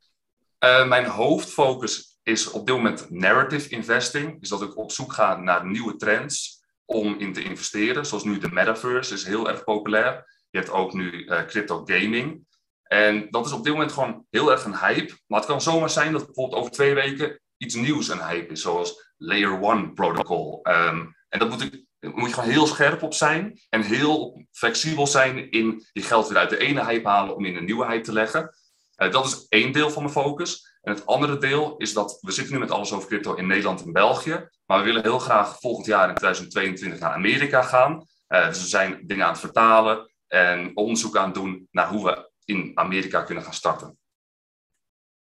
Mijn 0.89 1.07
hoofdfocus 1.07 2.08
is 2.29 2.51
op 2.51 2.67
dit 2.67 2.75
moment 2.75 3.11
narrative 3.11 3.69
investing. 3.69 4.41
Dus 4.41 4.49
dat 4.49 4.63
ik 4.63 4.77
op 4.77 4.93
zoek 4.93 5.13
ga 5.13 5.37
naar 5.37 5.67
nieuwe 5.67 5.97
trends 5.97 6.63
om 6.85 7.19
in 7.19 7.33
te 7.33 7.43
investeren. 7.43 8.07
Zoals 8.07 8.25
nu 8.25 8.39
de 8.39 8.53
metaverse 8.53 9.15
is 9.15 9.25
heel 9.25 9.49
erg 9.49 9.65
populair. 9.65 10.37
Je 10.51 10.59
hebt 10.59 10.71
ook 10.71 10.93
nu 10.93 11.25
crypto 11.47 11.83
gaming. 11.85 12.47
En 12.83 13.27
dat 13.31 13.47
is 13.47 13.53
op 13.53 13.65
dit 13.65 13.73
moment 13.73 13.93
gewoon 13.93 14.27
heel 14.31 14.51
erg 14.51 14.65
een 14.65 14.79
hype. 14.79 15.19
Maar 15.27 15.39
het 15.39 15.49
kan 15.49 15.61
zomaar 15.61 15.91
zijn 15.91 16.13
dat 16.13 16.25
bijvoorbeeld 16.27 16.61
over 16.61 16.73
twee 16.73 16.95
weken 16.95 17.41
iets 17.57 17.75
nieuws 17.75 18.09
een 18.09 18.27
hype 18.27 18.53
is, 18.53 18.61
zoals 18.61 19.13
Layer 19.17 19.63
1 19.63 19.95
Protocol. 19.95 20.61
Um, 20.63 21.17
en 21.29 21.39
dat 21.39 21.49
moet, 21.49 21.63
ik, 21.63 21.85
moet 22.01 22.29
je 22.29 22.35
gewoon 22.35 22.51
heel 22.51 22.67
scherp 22.67 23.03
op 23.03 23.15
zijn 23.15 23.61
en 23.69 23.83
heel 23.83 24.45
flexibel 24.53 25.07
zijn 25.07 25.51
in 25.51 25.87
je 25.93 26.03
geld 26.03 26.29
weer 26.29 26.39
uit 26.39 26.51
de 26.51 26.59
ene 26.59 26.85
hype 26.85 27.09
halen 27.09 27.37
om 27.37 27.45
in 27.45 27.57
een 27.57 27.65
nieuwe 27.65 27.87
hype 27.87 28.05
te 28.05 28.13
leggen. 28.13 28.51
Uh, 28.97 29.11
dat 29.13 29.27
is 29.27 29.47
één 29.49 29.73
deel 29.73 29.91
van 29.91 30.03
mijn 30.03 30.15
focus. 30.15 30.78
En 30.83 30.93
het 30.95 31.07
andere 31.07 31.39
deel 31.39 31.77
is 31.77 31.93
dat 31.93 32.19
we 32.21 32.33
zitten 32.33 32.55
nu 32.55 32.61
met 32.61 32.71
alles 32.71 32.93
over 32.93 33.09
crypto 33.09 33.35
in 33.35 33.47
Nederland 33.47 33.85
en 33.85 33.93
België. 33.93 34.49
Maar 34.67 34.79
we 34.79 34.85
willen 34.85 35.03
heel 35.03 35.19
graag 35.19 35.59
volgend 35.61 35.87
jaar 35.87 36.09
in 36.09 36.15
2022 36.15 37.01
naar 37.01 37.13
Amerika 37.13 37.63
gaan. 37.63 38.07
Uh, 38.29 38.49
dus 38.49 38.63
we 38.63 38.69
zijn 38.69 39.07
dingen 39.07 39.25
aan 39.25 39.31
het 39.31 39.41
vertalen 39.41 40.13
en 40.27 40.77
onderzoek 40.77 41.17
aan 41.17 41.25
het 41.25 41.35
doen 41.35 41.69
naar 41.71 41.89
hoe 41.89 42.05
we 42.05 42.31
in 42.45 42.73
Amerika 42.75 43.23
kunnen 43.23 43.45
gaan 43.45 43.53
starten. 43.53 43.99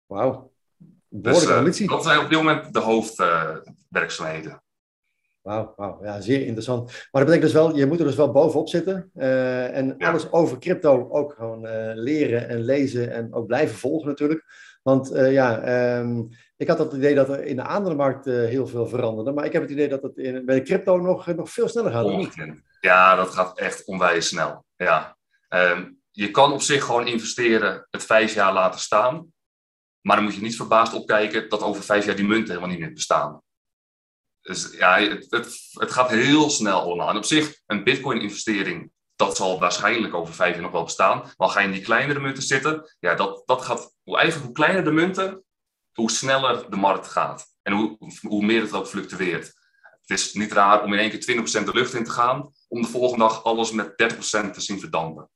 Wauw, 0.05 0.53
dus, 1.09 1.43
uh, 1.47 1.87
dat 1.87 2.03
zijn 2.03 2.19
op 2.19 2.29
dit 2.29 2.37
moment 2.37 2.73
de 2.73 2.79
hoofdwerkzaamheden. 2.79 4.63
Wauw, 5.43 5.73
wow, 5.75 6.05
ja, 6.05 6.21
zeer 6.21 6.41
interessant. 6.41 6.85
Maar 6.85 7.25
dat 7.25 7.25
betekent 7.25 7.41
dus 7.41 7.53
wel, 7.53 7.75
je 7.75 7.85
moet 7.85 7.99
er 7.99 8.05
dus 8.05 8.15
wel 8.15 8.31
bovenop 8.31 8.69
zitten. 8.69 9.11
Uh, 9.15 9.77
en 9.77 9.95
ja. 9.97 10.09
alles 10.09 10.31
over 10.31 10.59
crypto 10.59 11.09
ook 11.09 11.33
gewoon 11.33 11.65
uh, 11.65 11.91
leren 11.93 12.49
en 12.49 12.61
lezen 12.61 13.11
en 13.11 13.33
ook 13.33 13.47
blijven 13.47 13.77
volgen 13.77 14.07
natuurlijk. 14.07 14.43
Want 14.81 15.11
ja, 15.13 15.97
um, 15.99 16.29
ik 16.57 16.67
had 16.67 16.79
het 16.79 16.93
idee 16.93 17.15
dat 17.15 17.29
er 17.29 17.43
in 17.43 17.55
de 17.55 17.61
aandelenmarkt 17.61 18.25
heel 18.25 18.67
veel 18.67 18.87
veranderde. 18.87 19.31
Maar 19.31 19.45
ik 19.45 19.53
heb 19.53 19.61
het 19.61 19.71
idee 19.71 19.87
dat 19.87 20.01
het 20.01 20.17
in, 20.17 20.45
bij 20.45 20.55
de 20.55 20.61
crypto 20.61 20.97
nog, 20.97 21.35
nog 21.35 21.49
veel 21.49 21.67
sneller 21.67 21.91
gaat. 21.91 22.35
Ja, 22.81 23.15
dat 23.15 23.29
gaat 23.29 23.57
echt 23.57 23.85
onwijs 23.85 24.27
snel. 24.27 24.65
Ja. 24.75 25.17
Um, 25.49 26.01
je 26.11 26.31
kan 26.31 26.53
op 26.53 26.61
zich 26.61 26.83
gewoon 26.83 27.07
investeren, 27.07 27.87
het 27.89 28.03
vijf 28.03 28.33
jaar 28.33 28.53
laten 28.53 28.79
staan. 28.79 29.33
Maar 30.01 30.15
dan 30.15 30.25
moet 30.25 30.35
je 30.35 30.41
niet 30.41 30.55
verbaasd 30.55 30.93
opkijken 30.93 31.49
dat 31.49 31.63
over 31.63 31.83
vijf 31.83 32.05
jaar 32.05 32.15
die 32.15 32.27
munten 32.27 32.47
helemaal 32.47 32.69
niet 32.69 32.79
meer 32.79 32.93
bestaan. 32.93 33.41
Dus 34.43 34.71
ja, 34.71 34.99
het, 34.99 35.25
het, 35.71 35.91
gaat 35.91 36.09
heel 36.09 36.49
snel 36.49 36.81
allemaal. 36.81 37.09
En 37.09 37.17
op 37.17 37.25
zich, 37.25 37.61
een 37.65 37.83
bitcoin-investering, 37.83 38.91
dat 39.15 39.35
zal 39.35 39.59
waarschijnlijk 39.59 40.13
over 40.13 40.33
vijf 40.33 40.53
jaar 40.53 40.63
nog 40.63 40.71
wel 40.71 40.83
bestaan. 40.83 41.31
Maar 41.37 41.49
ga 41.49 41.59
je 41.59 41.67
in 41.67 41.73
die 41.73 41.81
kleinere 41.81 42.19
munten 42.19 42.43
zitten, 42.43 42.95
ja, 42.99 43.15
dat, 43.15 43.43
dat 43.45 43.61
gaat, 43.61 43.95
hoe, 44.03 44.17
eigenlijk 44.17 44.45
hoe 44.45 44.55
kleiner 44.55 44.83
de 44.83 44.91
munten, 44.91 45.43
hoe 45.93 46.11
sneller 46.11 46.69
de 46.69 46.75
markt 46.75 47.07
gaat. 47.07 47.45
En 47.61 47.73
hoe, 47.73 47.97
hoe 48.21 48.45
meer 48.45 48.61
het 48.61 48.73
ook 48.73 48.87
fluctueert. 48.87 49.45
Het 50.05 50.19
is 50.19 50.33
niet 50.33 50.51
raar 50.51 50.83
om 50.83 50.93
in 50.93 50.99
één 50.99 51.09
keer 51.09 51.61
20% 51.61 51.63
de 51.63 51.73
lucht 51.73 51.93
in 51.93 52.03
te 52.03 52.11
gaan, 52.11 52.51
om 52.67 52.81
de 52.81 52.87
volgende 52.87 53.23
dag 53.23 53.43
alles 53.43 53.71
met 53.71 53.87
30% 54.47 54.51
te 54.51 54.61
zien 54.61 54.79
verdampen. 54.79 55.29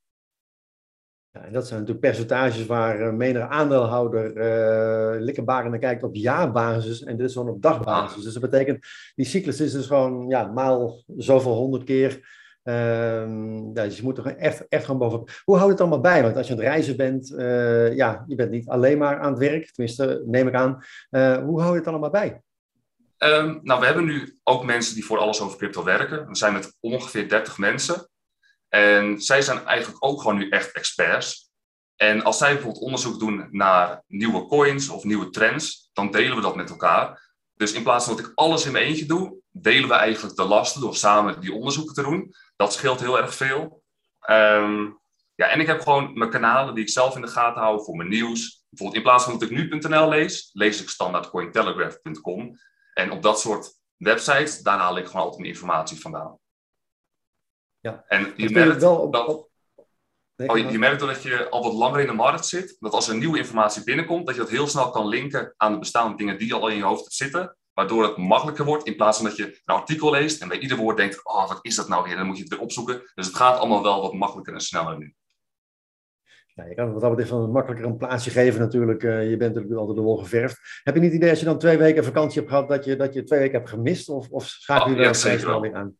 Ja, 1.37 1.43
en 1.43 1.53
dat 1.53 1.67
zijn 1.67 1.79
natuurlijk 1.79 2.07
percentages 2.07 2.65
waar 2.65 3.01
uh, 3.01 3.13
menig 3.13 3.49
aandeelhouder 3.49 4.35
uh, 4.35 5.21
likkenbaar 5.21 5.69
naar 5.69 5.79
kijkt 5.79 6.03
op 6.03 6.15
jaarbasis 6.15 7.03
en 7.03 7.17
dit 7.17 7.27
is 7.27 7.33
gewoon 7.33 7.49
op 7.49 7.61
dagbasis. 7.61 8.23
Dus 8.23 8.33
dat 8.33 8.41
betekent, 8.41 8.87
die 9.15 9.25
cyclus 9.25 9.61
is 9.61 9.71
dus 9.71 9.85
gewoon 9.85 10.27
ja, 10.27 10.47
maal 10.47 11.03
zoveel 11.17 11.53
honderd 11.53 11.83
keer. 11.83 12.35
Um, 12.63 13.65
ja, 13.73 13.83
dus 13.83 13.97
je 13.97 14.03
moet 14.03 14.17
er 14.17 14.25
echt, 14.25 14.67
echt 14.67 14.85
gewoon 14.85 14.99
bovenop. 14.99 15.29
Hoe 15.43 15.55
houdt 15.55 15.71
het 15.71 15.81
allemaal 15.81 16.01
bij? 16.01 16.23
Want 16.23 16.37
als 16.37 16.47
je 16.47 16.53
aan 16.53 16.59
het 16.59 16.67
reizen 16.67 16.97
bent, 16.97 17.31
uh, 17.31 17.95
ja, 17.95 18.23
je 18.27 18.35
bent 18.35 18.51
niet 18.51 18.67
alleen 18.67 18.97
maar 18.97 19.19
aan 19.19 19.29
het 19.29 19.39
werk, 19.39 19.71
tenminste 19.71 20.23
neem 20.25 20.47
ik 20.47 20.53
aan. 20.53 20.83
hoe 21.45 21.61
hou 21.61 21.71
je 21.71 21.79
het 21.79 21.87
allemaal 21.87 22.09
bij? 22.09 22.41
Um, 23.17 23.59
nou, 23.63 23.79
we 23.79 23.85
hebben 23.85 24.05
nu 24.05 24.37
ook 24.43 24.65
mensen 24.65 24.95
die 24.95 25.05
voor 25.05 25.17
alles 25.17 25.41
over 25.41 25.57
crypto 25.57 25.83
werken. 25.83 26.27
We 26.27 26.35
zijn 26.35 26.53
met 26.53 26.77
ongeveer 26.79 27.29
30 27.29 27.57
mensen. 27.57 28.09
En 28.69 29.21
zij 29.21 29.41
zijn 29.41 29.65
eigenlijk 29.65 30.05
ook 30.05 30.21
gewoon 30.21 30.37
nu 30.37 30.49
echt 30.49 30.71
experts. 30.71 31.49
En 31.95 32.23
als 32.23 32.37
zij 32.37 32.53
bijvoorbeeld 32.53 32.83
onderzoek 32.83 33.19
doen 33.19 33.47
naar 33.51 34.03
nieuwe 34.07 34.47
coins 34.47 34.89
of 34.89 35.03
nieuwe 35.03 35.29
trends, 35.29 35.89
dan 35.93 36.11
delen 36.11 36.35
we 36.35 36.41
dat 36.41 36.55
met 36.55 36.69
elkaar. 36.69 37.31
Dus 37.53 37.73
in 37.73 37.83
plaats 37.83 38.05
van 38.05 38.15
dat 38.15 38.25
ik 38.25 38.31
alles 38.35 38.65
in 38.65 38.71
mijn 38.71 38.85
eentje 38.85 39.05
doe, 39.05 39.35
delen 39.51 39.89
we 39.89 39.95
eigenlijk 39.95 40.35
de 40.35 40.43
lasten 40.43 40.81
door 40.81 40.95
samen 40.95 41.41
die 41.41 41.53
onderzoeken 41.53 41.93
te 41.93 42.01
doen. 42.01 42.33
Dat 42.55 42.73
scheelt 42.73 42.99
heel 42.99 43.17
erg 43.17 43.35
veel. 43.35 43.83
Um, 44.29 44.99
ja, 45.35 45.47
en 45.47 45.59
ik 45.59 45.67
heb 45.67 45.81
gewoon 45.81 46.17
mijn 46.17 46.29
kanalen 46.29 46.75
die 46.75 46.83
ik 46.83 46.89
zelf 46.89 47.15
in 47.15 47.21
de 47.21 47.27
gaten 47.27 47.61
hou 47.61 47.83
voor 47.83 47.95
mijn 47.95 48.09
nieuws. 48.09 48.65
Bijvoorbeeld 48.69 48.97
in 48.97 49.09
plaats 49.09 49.23
van 49.23 49.33
dat 49.33 49.49
ik 49.49 49.57
nu.nl 49.57 50.09
lees, 50.09 50.49
lees 50.53 50.81
ik 50.81 50.89
standaard 50.89 51.29
cointelegraph.com. 51.29 52.57
En 52.93 53.11
op 53.11 53.21
dat 53.21 53.39
soort 53.39 53.73
website, 53.97 54.63
daar 54.63 54.77
haal 54.79 54.97
ik 54.97 55.05
gewoon 55.05 55.21
altijd 55.21 55.41
mijn 55.41 55.53
informatie 55.53 56.01
vandaan. 56.01 56.39
Ja. 57.87 58.03
En 58.07 58.33
je 58.35 58.49
merkt, 58.49 58.81
wel 58.81 58.95
op, 58.95 59.13
dat, 59.13 59.27
oh, 60.45 60.57
je, 60.57 60.71
je 60.71 60.77
merkt 60.77 60.99
dat 60.99 61.23
je 61.23 61.49
al 61.49 61.63
wat 61.63 61.73
langer 61.73 61.99
in 61.99 62.07
de 62.07 62.13
markt 62.13 62.45
zit, 62.45 62.77
dat 62.79 62.93
als 62.93 63.07
er 63.07 63.17
nieuwe 63.17 63.37
informatie 63.37 63.83
binnenkomt, 63.83 64.25
dat 64.25 64.35
je 64.35 64.41
dat 64.41 64.49
heel 64.49 64.67
snel 64.67 64.89
kan 64.89 65.07
linken 65.07 65.53
aan 65.57 65.71
de 65.71 65.79
bestaande 65.79 66.17
dingen 66.17 66.37
die 66.37 66.53
al 66.53 66.67
in 66.67 66.77
je 66.77 66.83
hoofd 66.83 67.13
zitten, 67.13 67.57
waardoor 67.73 68.03
het 68.03 68.17
makkelijker 68.17 68.65
wordt 68.65 68.85
in 68.85 68.95
plaats 68.95 69.17
van 69.17 69.27
dat 69.27 69.37
je 69.37 69.43
een 69.43 69.75
artikel 69.75 70.11
leest 70.11 70.41
en 70.41 70.47
bij 70.47 70.59
ieder 70.59 70.77
woord 70.77 70.97
denkt, 70.97 71.25
oh, 71.25 71.47
wat 71.47 71.59
is 71.61 71.75
dat 71.75 71.87
nou 71.87 72.03
weer? 72.03 72.15
Dan 72.15 72.25
moet 72.25 72.35
je 72.35 72.43
het 72.43 72.51
weer 72.51 72.61
opzoeken. 72.61 73.11
Dus 73.15 73.25
het 73.25 73.35
gaat 73.35 73.59
allemaal 73.59 73.83
wel 73.83 74.01
wat 74.01 74.13
makkelijker 74.13 74.53
en 74.53 74.59
sneller 74.59 74.97
nu. 74.97 75.15
Ja, 76.53 76.63
je 76.63 76.75
kan 76.75 76.93
wat 76.93 77.01
dat 77.01 77.15
betreft 77.15 77.47
makkelijker 77.47 77.85
een 77.85 77.97
plaatsje 77.97 78.29
geven 78.29 78.59
natuurlijk. 78.59 79.03
Uh, 79.03 79.29
je 79.29 79.37
bent 79.37 79.53
natuurlijk 79.53 79.79
altijd 79.79 79.97
de 79.97 80.03
wol 80.03 80.17
geverfd. 80.17 80.81
Heb 80.83 80.95
je 80.95 80.99
niet 80.99 81.09
het 81.09 81.19
idee 81.19 81.29
als 81.29 81.39
je 81.39 81.45
dan 81.45 81.59
twee 81.59 81.77
weken 81.77 82.03
vakantie 82.03 82.39
hebt 82.39 82.51
gehad, 82.51 82.69
dat 82.69 82.85
je, 82.85 82.95
dat 82.95 83.13
je 83.13 83.23
twee 83.23 83.39
weken 83.39 83.57
hebt 83.57 83.69
gemist? 83.69 84.09
Of, 84.09 84.29
of 84.29 84.45
schakel 84.45 84.89
je 84.89 84.95
oh, 84.95 85.01
ja, 85.01 85.13
vrij 85.13 85.37
snel 85.37 85.61
weer 85.61 85.75
aan? 85.75 85.97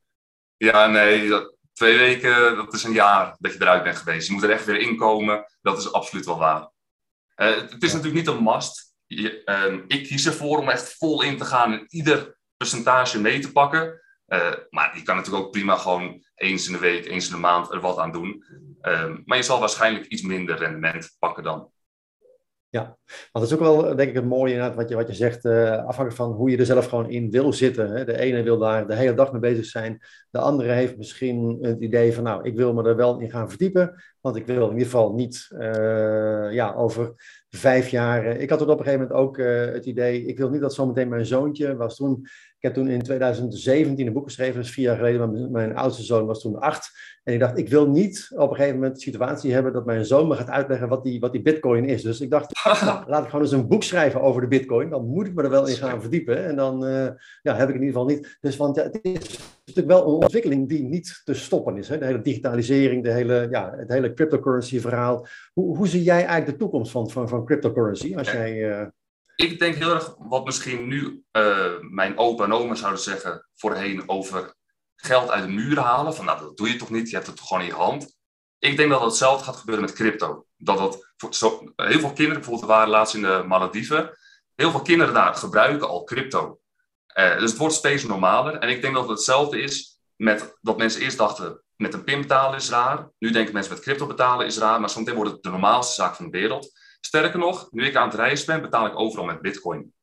Ja, 0.57 0.87
nee, 0.87 1.29
dat, 1.29 1.56
twee 1.77 1.97
weken, 1.97 2.55
dat 2.55 2.73
is 2.73 2.83
een 2.83 2.93
jaar 2.93 3.35
dat 3.39 3.53
je 3.53 3.61
eruit 3.61 3.83
bent 3.83 3.97
geweest. 3.97 4.27
Je 4.27 4.33
moet 4.33 4.43
er 4.43 4.49
echt 4.49 4.65
weer 4.65 4.79
inkomen. 4.79 5.45
Dat 5.61 5.77
is 5.77 5.91
absoluut 5.91 6.25
wel 6.25 6.37
waar. 6.37 6.61
Uh, 6.61 7.55
het 7.55 7.83
is 7.83 7.93
natuurlijk 7.93 8.25
niet 8.25 8.35
een 8.35 8.43
must. 8.43 8.95
Je, 9.05 9.41
uh, 9.45 9.83
ik 9.87 10.07
kies 10.07 10.25
ervoor 10.25 10.57
om 10.57 10.69
echt 10.69 10.95
vol 10.97 11.21
in 11.21 11.37
te 11.37 11.45
gaan 11.45 11.73
en 11.73 11.85
ieder 11.87 12.37
percentage 12.57 13.21
mee 13.21 13.39
te 13.39 13.51
pakken. 13.51 14.01
Uh, 14.27 14.53
maar 14.69 14.97
je 14.97 15.03
kan 15.03 15.15
natuurlijk 15.15 15.45
ook 15.45 15.51
prima 15.51 15.75
gewoon 15.75 16.25
eens 16.35 16.67
in 16.67 16.73
de 16.73 16.79
week, 16.79 17.05
eens 17.05 17.25
in 17.25 17.33
de 17.33 17.39
maand 17.39 17.71
er 17.71 17.79
wat 17.79 17.97
aan 17.97 18.11
doen. 18.11 18.43
Ehm, 18.81 19.17
maar 19.25 19.37
je 19.37 19.43
zal 19.43 19.59
waarschijnlijk 19.59 20.05
iets 20.05 20.21
minder 20.21 20.57
rendement 20.57 21.15
pakken 21.19 21.43
dan. 21.43 21.71
Ja, 22.69 22.83
want 23.07 23.31
dat 23.31 23.43
is 23.43 23.53
ook 23.53 23.59
wel 23.59 23.95
denk 23.95 24.09
ik 24.09 24.15
het 24.15 24.25
mooie 24.25 24.53
inderdaad 24.53 24.75
wat 24.75 24.89
je, 24.89 24.95
wat 24.95 25.07
je 25.07 25.13
zegt, 25.13 25.45
uh, 25.45 25.71
afhankelijk 25.71 26.15
van 26.15 26.31
hoe 26.31 26.49
je 26.49 26.57
er 26.57 26.65
zelf 26.65 26.85
gewoon 26.85 27.09
in 27.09 27.31
wil 27.31 27.53
zitten. 27.53 27.89
Hè. 27.89 28.05
De 28.05 28.19
ene 28.19 28.43
wil 28.43 28.57
daar 28.57 28.87
de 28.87 28.95
hele 28.95 29.13
dag 29.13 29.31
mee 29.31 29.41
bezig 29.41 29.65
zijn, 29.65 30.01
de 30.29 30.39
andere 30.39 30.71
heeft 30.71 30.97
misschien 30.97 31.57
het 31.61 31.81
idee 31.81 32.13
van 32.13 32.23
nou, 32.23 32.43
ik 32.43 32.55
wil 32.55 32.73
me 32.73 32.83
er 32.83 32.95
wel 32.95 33.19
in 33.19 33.29
gaan 33.29 33.49
verdiepen, 33.49 34.03
want 34.21 34.35
ik 34.35 34.45
wil 34.45 34.63
in 34.65 34.71
ieder 34.71 34.85
geval 34.85 35.13
niet 35.13 35.47
uh, 35.51 36.47
ja, 36.51 36.73
over 36.73 37.13
vijf 37.49 37.89
jaar. 37.89 38.25
ik 38.25 38.49
had 38.49 38.61
op 38.61 38.67
een 38.67 38.77
gegeven 38.77 38.99
moment 38.99 39.19
ook 39.19 39.37
het 39.37 39.85
idee, 39.85 40.25
ik 40.25 40.37
wil 40.37 40.49
niet 40.49 40.61
dat 40.61 40.73
zometeen 40.73 41.09
mijn 41.09 41.25
zoontje 41.25 41.75
was 41.75 41.95
toen 41.95 42.27
ik 42.57 42.63
heb 42.63 42.73
toen 42.73 42.87
in 42.87 43.01
2017 43.01 44.07
een 44.07 44.13
boek 44.13 44.25
geschreven, 44.25 44.61
dus 44.61 44.71
vier 44.71 44.85
jaar 44.85 44.95
geleden. 44.95 45.31
Mijn, 45.31 45.51
mijn 45.51 45.75
oudste 45.75 46.03
zoon 46.03 46.25
was 46.25 46.41
toen 46.41 46.59
acht. 46.59 46.91
En 47.23 47.33
ik 47.33 47.39
dacht, 47.39 47.57
ik 47.57 47.69
wil 47.69 47.89
niet 47.89 48.27
op 48.35 48.49
een 48.49 48.55
gegeven 48.55 48.75
moment 48.75 48.95
de 48.95 49.01
situatie 49.01 49.53
hebben 49.53 49.73
dat 49.73 49.85
mijn 49.85 50.05
zoon 50.05 50.27
me 50.27 50.35
gaat 50.35 50.49
uitleggen 50.49 50.87
wat 50.87 51.03
die, 51.03 51.19
wat 51.19 51.31
die 51.31 51.41
bitcoin 51.41 51.85
is. 51.85 52.01
Dus 52.01 52.21
ik 52.21 52.29
dacht, 52.29 52.63
nou, 52.63 53.03
laat 53.09 53.23
ik 53.23 53.29
gewoon 53.29 53.45
eens 53.45 53.53
een 53.53 53.67
boek 53.67 53.83
schrijven 53.83 54.21
over 54.21 54.41
de 54.41 54.47
bitcoin. 54.47 54.89
Dan 54.89 55.05
moet 55.05 55.27
ik 55.27 55.33
me 55.33 55.43
er 55.43 55.49
wel 55.49 55.67
in 55.67 55.75
gaan 55.75 56.01
verdiepen. 56.01 56.45
En 56.45 56.55
dan 56.55 56.85
uh, 56.85 57.07
ja, 57.41 57.55
heb 57.55 57.69
ik 57.69 57.75
in 57.75 57.81
ieder 57.81 57.99
geval 57.99 58.05
niet. 58.05 58.37
Dus 58.39 58.57
want 58.57 58.75
ja, 58.75 58.83
het 58.83 58.99
is 59.01 59.39
natuurlijk 59.65 59.87
wel 59.87 60.01
een 60.01 60.23
ontwikkeling 60.23 60.69
die 60.69 60.83
niet 60.83 61.21
te 61.23 61.33
stoppen 61.33 61.77
is. 61.77 61.89
Hè? 61.89 61.97
De 61.97 62.05
hele 62.05 62.21
digitalisering, 62.21 63.03
de 63.03 63.11
hele, 63.11 63.47
ja, 63.49 63.73
het 63.77 63.89
hele 63.89 64.13
cryptocurrency 64.13 64.79
verhaal. 64.79 65.27
Hoe, 65.53 65.77
hoe 65.77 65.87
zie 65.87 66.03
jij 66.03 66.25
eigenlijk 66.25 66.45
de 66.45 66.57
toekomst 66.57 66.91
van, 66.91 67.09
van, 67.09 67.29
van 67.29 67.45
cryptocurrency? 67.45 68.15
Als 68.15 68.31
jij... 68.31 68.53
Uh, 68.53 68.87
ik 69.37 69.59
denk 69.59 69.75
heel 69.75 69.93
erg 69.93 70.15
wat 70.17 70.45
misschien 70.45 70.87
nu 70.87 71.23
uh, 71.31 71.79
mijn 71.79 72.17
opa 72.17 72.43
en 72.43 72.53
oma 72.53 72.75
zouden 72.75 73.01
zeggen 73.01 73.47
voorheen 73.55 74.09
over 74.09 74.55
geld 74.95 75.29
uit 75.29 75.43
de 75.43 75.51
muren 75.51 75.83
halen. 75.83 76.15
Van 76.15 76.25
nou, 76.25 76.39
dat 76.39 76.57
doe 76.57 76.71
je 76.71 76.75
toch 76.75 76.89
niet, 76.89 77.09
je 77.09 77.15
hebt 77.15 77.27
het 77.27 77.41
gewoon 77.41 77.63
in 77.63 77.69
je 77.69 77.73
hand. 77.73 78.15
Ik 78.59 78.77
denk 78.77 78.89
dat 78.89 79.01
hetzelfde 79.01 79.43
gaat 79.43 79.55
gebeuren 79.55 79.85
met 79.85 79.93
crypto. 79.93 80.45
Dat 80.57 80.77
dat 80.77 81.35
zo, 81.35 81.71
heel 81.75 81.99
veel 81.99 82.13
kinderen, 82.13 82.33
bijvoorbeeld 82.33 82.69
waren 82.69 82.89
laatst 82.89 83.15
in 83.15 83.21
de 83.21 83.43
Malediven, 83.47 84.17
heel 84.55 84.71
veel 84.71 84.81
kinderen 84.81 85.13
daar 85.13 85.35
gebruiken 85.35 85.87
al 85.87 86.03
crypto. 86.03 86.59
Uh, 87.17 87.39
dus 87.39 87.49
het 87.49 87.59
wordt 87.59 87.75
steeds 87.75 88.03
normaler. 88.03 88.55
En 88.55 88.69
ik 88.69 88.81
denk 88.81 88.93
dat 88.93 89.03
het 89.03 89.11
hetzelfde 89.11 89.61
is 89.61 89.99
met 90.15 90.57
dat 90.61 90.77
mensen 90.77 91.01
eerst 91.01 91.17
dachten 91.17 91.63
met 91.75 91.93
een 91.93 92.03
pin 92.03 92.21
betalen 92.21 92.57
is 92.57 92.69
raar. 92.69 93.09
Nu 93.19 93.31
denken 93.31 93.53
mensen 93.53 93.73
met 93.73 93.81
crypto 93.81 94.07
betalen 94.07 94.45
is 94.45 94.57
raar. 94.57 94.79
Maar 94.79 94.89
zometeen 94.89 95.15
wordt 95.15 95.31
het 95.31 95.43
de 95.43 95.49
normaalste 95.49 95.93
zaak 95.93 96.15
van 96.15 96.25
de 96.25 96.37
wereld. 96.37 96.71
Sterker 97.07 97.39
nog, 97.39 97.71
nu 97.71 97.85
ik 97.85 97.95
aan 97.95 98.07
het 98.07 98.17
reizen 98.17 98.45
ben, 98.45 98.61
betaal 98.61 98.85
ik 98.85 98.99
overal 98.99 99.25
met 99.25 99.41
Bitcoin. 99.41 99.93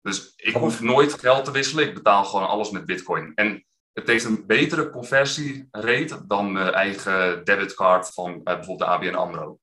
Dus 0.00 0.32
ik 0.36 0.54
hoef 0.54 0.80
nooit 0.80 1.12
geld 1.12 1.44
te 1.44 1.50
wisselen, 1.50 1.88
ik 1.88 1.94
betaal 1.94 2.24
gewoon 2.24 2.48
alles 2.48 2.70
met 2.70 2.86
Bitcoin. 2.86 3.32
En 3.34 3.66
het 3.92 4.06
heeft 4.06 4.24
een 4.24 4.46
betere 4.46 4.90
conversierate 4.90 6.26
dan 6.26 6.52
mijn 6.52 6.72
eigen 6.72 7.44
debitcard 7.44 8.10
van 8.10 8.30
uh, 8.32 8.42
bijvoorbeeld 8.42 8.78
de 8.78 8.84
ABN 8.84 9.14
AMRO. 9.14 9.58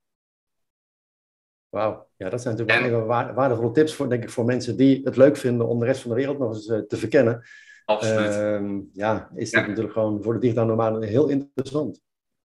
Wauw, 1.70 2.08
ja, 2.16 2.30
dat 2.30 2.42
zijn 2.42 2.58
natuurlijk 2.58 2.86
en, 2.86 3.06
waardevolle 3.36 3.72
tips 3.72 3.94
voor, 3.96 4.10
denk 4.10 4.24
ik, 4.24 4.30
voor 4.30 4.46
mensen 4.46 4.78
die 4.78 5.02
het 5.04 5.18
leuk 5.18 5.38
vinden 5.38 5.68
om 5.68 5.80
de 5.80 5.86
rest 5.86 6.02
van 6.02 6.10
de 6.10 6.18
wereld 6.18 6.40
nog 6.40 6.54
eens 6.54 6.68
uh, 6.68 6.80
te 6.80 6.98
verkennen. 6.98 7.44
Absoluut. 7.86 8.36
Uh, 8.36 8.82
ja, 8.94 9.30
is 9.36 9.52
dit 9.52 9.68
natuurlijk 9.68 9.94
gewoon 9.94 10.24
voor 10.24 10.34
de 10.34 10.40
digitale 10.40 10.68
nomaden 10.68 11.04
heel 11.04 11.30
interessant. 11.30 12.04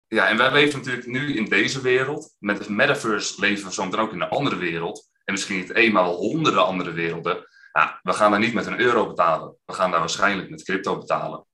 Ja, 0.07 0.27
en 0.27 0.37
wij 0.37 0.51
leven 0.51 0.77
natuurlijk 0.77 1.07
nu 1.07 1.35
in 1.35 1.45
deze 1.45 1.81
wereld. 1.81 2.35
Met 2.39 2.63
de 2.63 2.71
metaverse 2.71 3.41
leven 3.41 3.65
we 3.65 3.73
zometeen 3.73 3.99
ook 3.99 4.13
in 4.13 4.21
een 4.21 4.29
andere 4.29 4.55
wereld. 4.55 5.09
En 5.23 5.33
misschien 5.33 5.57
niet 5.57 5.91
wel 5.93 6.15
honderden 6.15 6.65
andere 6.65 6.91
werelden. 6.91 7.47
Ja, 7.73 7.99
we 8.03 8.13
gaan 8.13 8.31
daar 8.31 8.39
niet 8.39 8.53
met 8.53 8.65
een 8.65 8.79
euro 8.79 9.07
betalen. 9.07 9.55
We 9.65 9.73
gaan 9.73 9.91
daar 9.91 9.99
waarschijnlijk 9.99 10.49
met 10.49 10.63
crypto 10.63 10.97
betalen. 10.97 11.45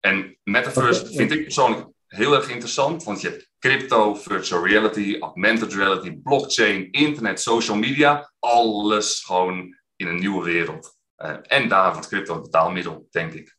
En 0.00 0.38
metaverse 0.42 1.06
vind 1.06 1.32
ik 1.32 1.42
persoonlijk 1.42 1.86
heel 2.06 2.34
erg 2.34 2.50
interessant. 2.50 3.04
Want 3.04 3.20
je 3.20 3.28
hebt 3.28 3.50
crypto, 3.58 4.14
virtual 4.14 4.66
reality, 4.66 5.16
augmented 5.20 5.72
reality, 5.72 6.16
blockchain, 6.22 6.90
internet, 6.90 7.40
social 7.40 7.76
media. 7.76 8.32
Alles 8.38 9.24
gewoon 9.24 9.78
in 9.96 10.06
een 10.06 10.18
nieuwe 10.18 10.44
wereld. 10.44 10.96
Uh, 11.16 11.36
en 11.42 11.68
daar 11.68 11.92
wordt 11.92 12.08
crypto 12.08 12.34
een 12.34 12.42
betaalmiddel, 12.42 13.06
denk 13.10 13.32
ik. 13.32 13.56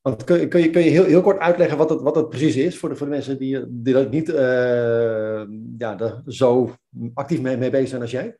Want 0.00 0.24
kun, 0.24 0.48
kun, 0.48 0.60
je, 0.60 0.70
kun 0.70 0.82
je 0.82 0.90
heel, 0.90 1.04
heel 1.04 1.22
kort 1.22 1.38
uitleggen 1.38 1.76
wat 1.76 1.90
het, 1.90 2.00
wat 2.00 2.28
precies 2.28 2.56
is 2.56 2.78
voor 2.78 2.88
de, 2.88 2.96
voor 2.96 3.06
de 3.06 3.12
mensen 3.12 3.38
die, 3.38 3.64
die 3.68 3.94
dat 3.94 4.10
niet 4.10 4.28
uh, 4.28 4.36
ja, 5.78 5.98
er 5.98 6.22
zo 6.26 6.74
actief 7.14 7.40
mee, 7.40 7.56
mee 7.56 7.70
bezig 7.70 7.88
zijn 7.88 8.00
als 8.00 8.10
jij? 8.10 8.36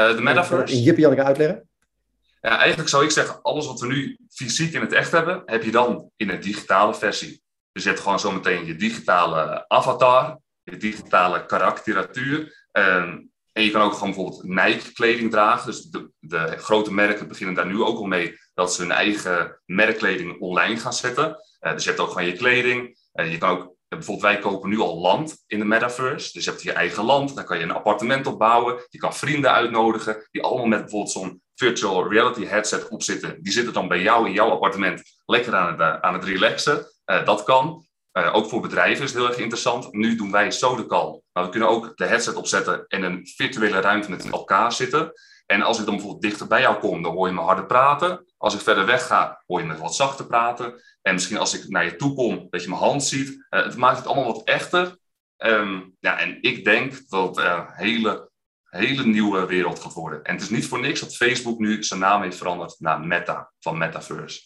Uh, 0.00 0.16
de 0.16 0.22
metaverse? 0.22 0.74
In 0.74 0.82
Jippie 0.82 1.02
Janneke 1.02 1.24
uitleggen? 1.24 1.68
Ja, 2.40 2.58
eigenlijk 2.58 2.88
zou 2.88 3.04
ik 3.04 3.10
zeggen, 3.10 3.42
alles 3.42 3.66
wat 3.66 3.80
we 3.80 3.86
nu 3.86 4.18
fysiek 4.28 4.74
in 4.74 4.80
het 4.80 4.92
echt 4.92 5.12
hebben, 5.12 5.42
heb 5.46 5.62
je 5.62 5.70
dan 5.70 6.10
in 6.16 6.30
een 6.30 6.40
digitale 6.40 6.94
versie. 6.94 7.42
Dus 7.72 7.82
je 7.82 7.88
hebt 7.88 8.00
gewoon 8.00 8.20
zometeen 8.20 8.66
je 8.66 8.76
digitale 8.76 9.64
avatar, 9.68 10.38
je 10.62 10.76
digitale 10.76 11.46
karakteratuur. 11.46 12.66
Um, 12.72 13.31
en 13.52 13.62
je 13.62 13.70
kan 13.70 13.82
ook 13.82 13.92
gewoon 13.92 14.14
bijvoorbeeld 14.14 14.42
Nike-kleding 14.42 15.30
dragen. 15.30 15.66
Dus 15.66 15.82
de, 15.82 16.10
de, 16.18 16.56
grote 16.56 16.92
merken 16.92 17.28
beginnen 17.28 17.54
daar 17.54 17.66
nu 17.66 17.82
ook 17.82 17.98
al 17.98 18.04
mee 18.04 18.38
dat 18.54 18.74
ze 18.74 18.82
hun 18.82 18.90
eigen 18.90 19.60
merkkleding 19.64 20.40
online 20.40 20.76
gaan 20.76 20.92
zetten. 20.92 21.36
Uh, 21.60 21.72
dus 21.72 21.82
je 21.82 21.88
hebt 21.88 22.02
ook 22.02 22.10
gewoon 22.10 22.26
je 22.26 22.36
kleding. 22.36 22.98
Uh, 23.14 23.30
je 23.30 23.38
kan 23.38 23.50
ook, 23.50 23.74
bijvoorbeeld 23.88 24.26
wij 24.26 24.38
kopen 24.38 24.68
nu 24.68 24.78
al 24.78 24.98
land 24.98 25.44
in 25.46 25.58
de 25.58 25.64
metaverse. 25.64 26.32
Dus 26.32 26.44
je 26.44 26.50
hebt 26.50 26.62
je 26.62 26.72
eigen 26.72 27.04
land, 27.04 27.34
daar 27.34 27.44
kan 27.44 27.58
je 27.58 27.62
een 27.62 27.70
appartement 27.70 28.26
op 28.26 28.38
bouwen. 28.38 28.86
Je 28.88 28.98
kan 28.98 29.14
vrienden 29.14 29.52
uitnodigen 29.52 30.28
die 30.30 30.42
allemaal 30.42 30.66
met 30.66 30.80
bijvoorbeeld 30.80 31.12
zo'n 31.12 31.42
virtual 31.54 32.10
reality 32.10 32.44
headset 32.44 32.88
opzitten. 32.88 33.42
Die 33.42 33.52
zitten 33.52 33.72
dan 33.72 33.88
bij 33.88 34.02
jou 34.02 34.26
in 34.26 34.32
jouw 34.32 34.50
appartement 34.50 35.02
lekker 35.26 35.54
aan 35.54 35.80
het, 35.80 36.02
aan 36.02 36.14
het 36.14 36.24
relaxen. 36.24 36.86
dat 37.04 37.44
kan. 37.44 37.86
Uh, 38.12 38.34
ook 38.34 38.48
voor 38.48 38.60
bedrijven 38.60 39.04
is 39.04 39.10
het 39.10 39.18
heel 39.20 39.28
erg 39.28 39.38
interessant. 39.38 39.92
Nu 39.92 40.16
doen 40.16 40.30
wij 40.30 40.50
Sodecall. 40.50 41.20
Maar 41.32 41.44
we 41.44 41.50
kunnen 41.50 41.68
ook 41.68 41.96
de 41.96 42.04
headset 42.04 42.34
opzetten 42.34 42.86
en 42.88 43.02
een 43.02 43.26
virtuele 43.26 43.80
ruimte 43.80 44.10
met 44.10 44.30
elkaar 44.30 44.72
zitten. 44.72 45.12
En 45.46 45.62
als 45.62 45.78
ik 45.78 45.84
dan 45.84 45.94
bijvoorbeeld 45.94 46.22
dichter 46.22 46.46
bij 46.46 46.60
jou 46.60 46.78
kom, 46.78 47.02
dan 47.02 47.12
hoor 47.12 47.26
je 47.26 47.32
me 47.32 47.40
harder 47.40 47.66
praten. 47.66 48.32
Als 48.36 48.54
ik 48.54 48.60
verder 48.60 48.86
weg 48.86 49.06
ga, 49.06 49.42
hoor 49.46 49.60
je 49.60 49.66
me 49.66 49.76
wat 49.76 49.94
zachter 49.94 50.26
praten. 50.26 50.82
En 51.02 51.14
misschien 51.14 51.38
als 51.38 51.54
ik 51.54 51.68
naar 51.68 51.84
je 51.84 51.96
toe 51.96 52.14
kom, 52.14 52.46
dat 52.50 52.62
je 52.62 52.68
mijn 52.68 52.80
hand 52.80 53.04
ziet. 53.04 53.28
Uh, 53.28 53.64
het 53.64 53.76
maakt 53.76 53.96
het 53.96 54.06
allemaal 54.06 54.32
wat 54.32 54.44
echter. 54.44 54.96
Um, 55.36 55.96
ja, 55.98 56.18
en 56.18 56.42
ik 56.42 56.64
denk 56.64 57.08
dat 57.08 57.36
het 57.36 57.44
een 57.46 57.66
hele, 57.72 58.30
hele 58.64 59.04
nieuwe 59.04 59.46
wereld 59.46 59.80
gaat 59.80 59.92
worden. 59.92 60.24
En 60.24 60.34
het 60.34 60.42
is 60.42 60.50
niet 60.50 60.66
voor 60.66 60.80
niks 60.80 61.00
dat 61.00 61.16
Facebook 61.16 61.58
nu 61.58 61.82
zijn 61.82 62.00
naam 62.00 62.22
heeft 62.22 62.36
veranderd 62.36 62.76
naar 62.78 63.00
Meta, 63.00 63.52
van 63.60 63.78
Metaverse. 63.78 64.40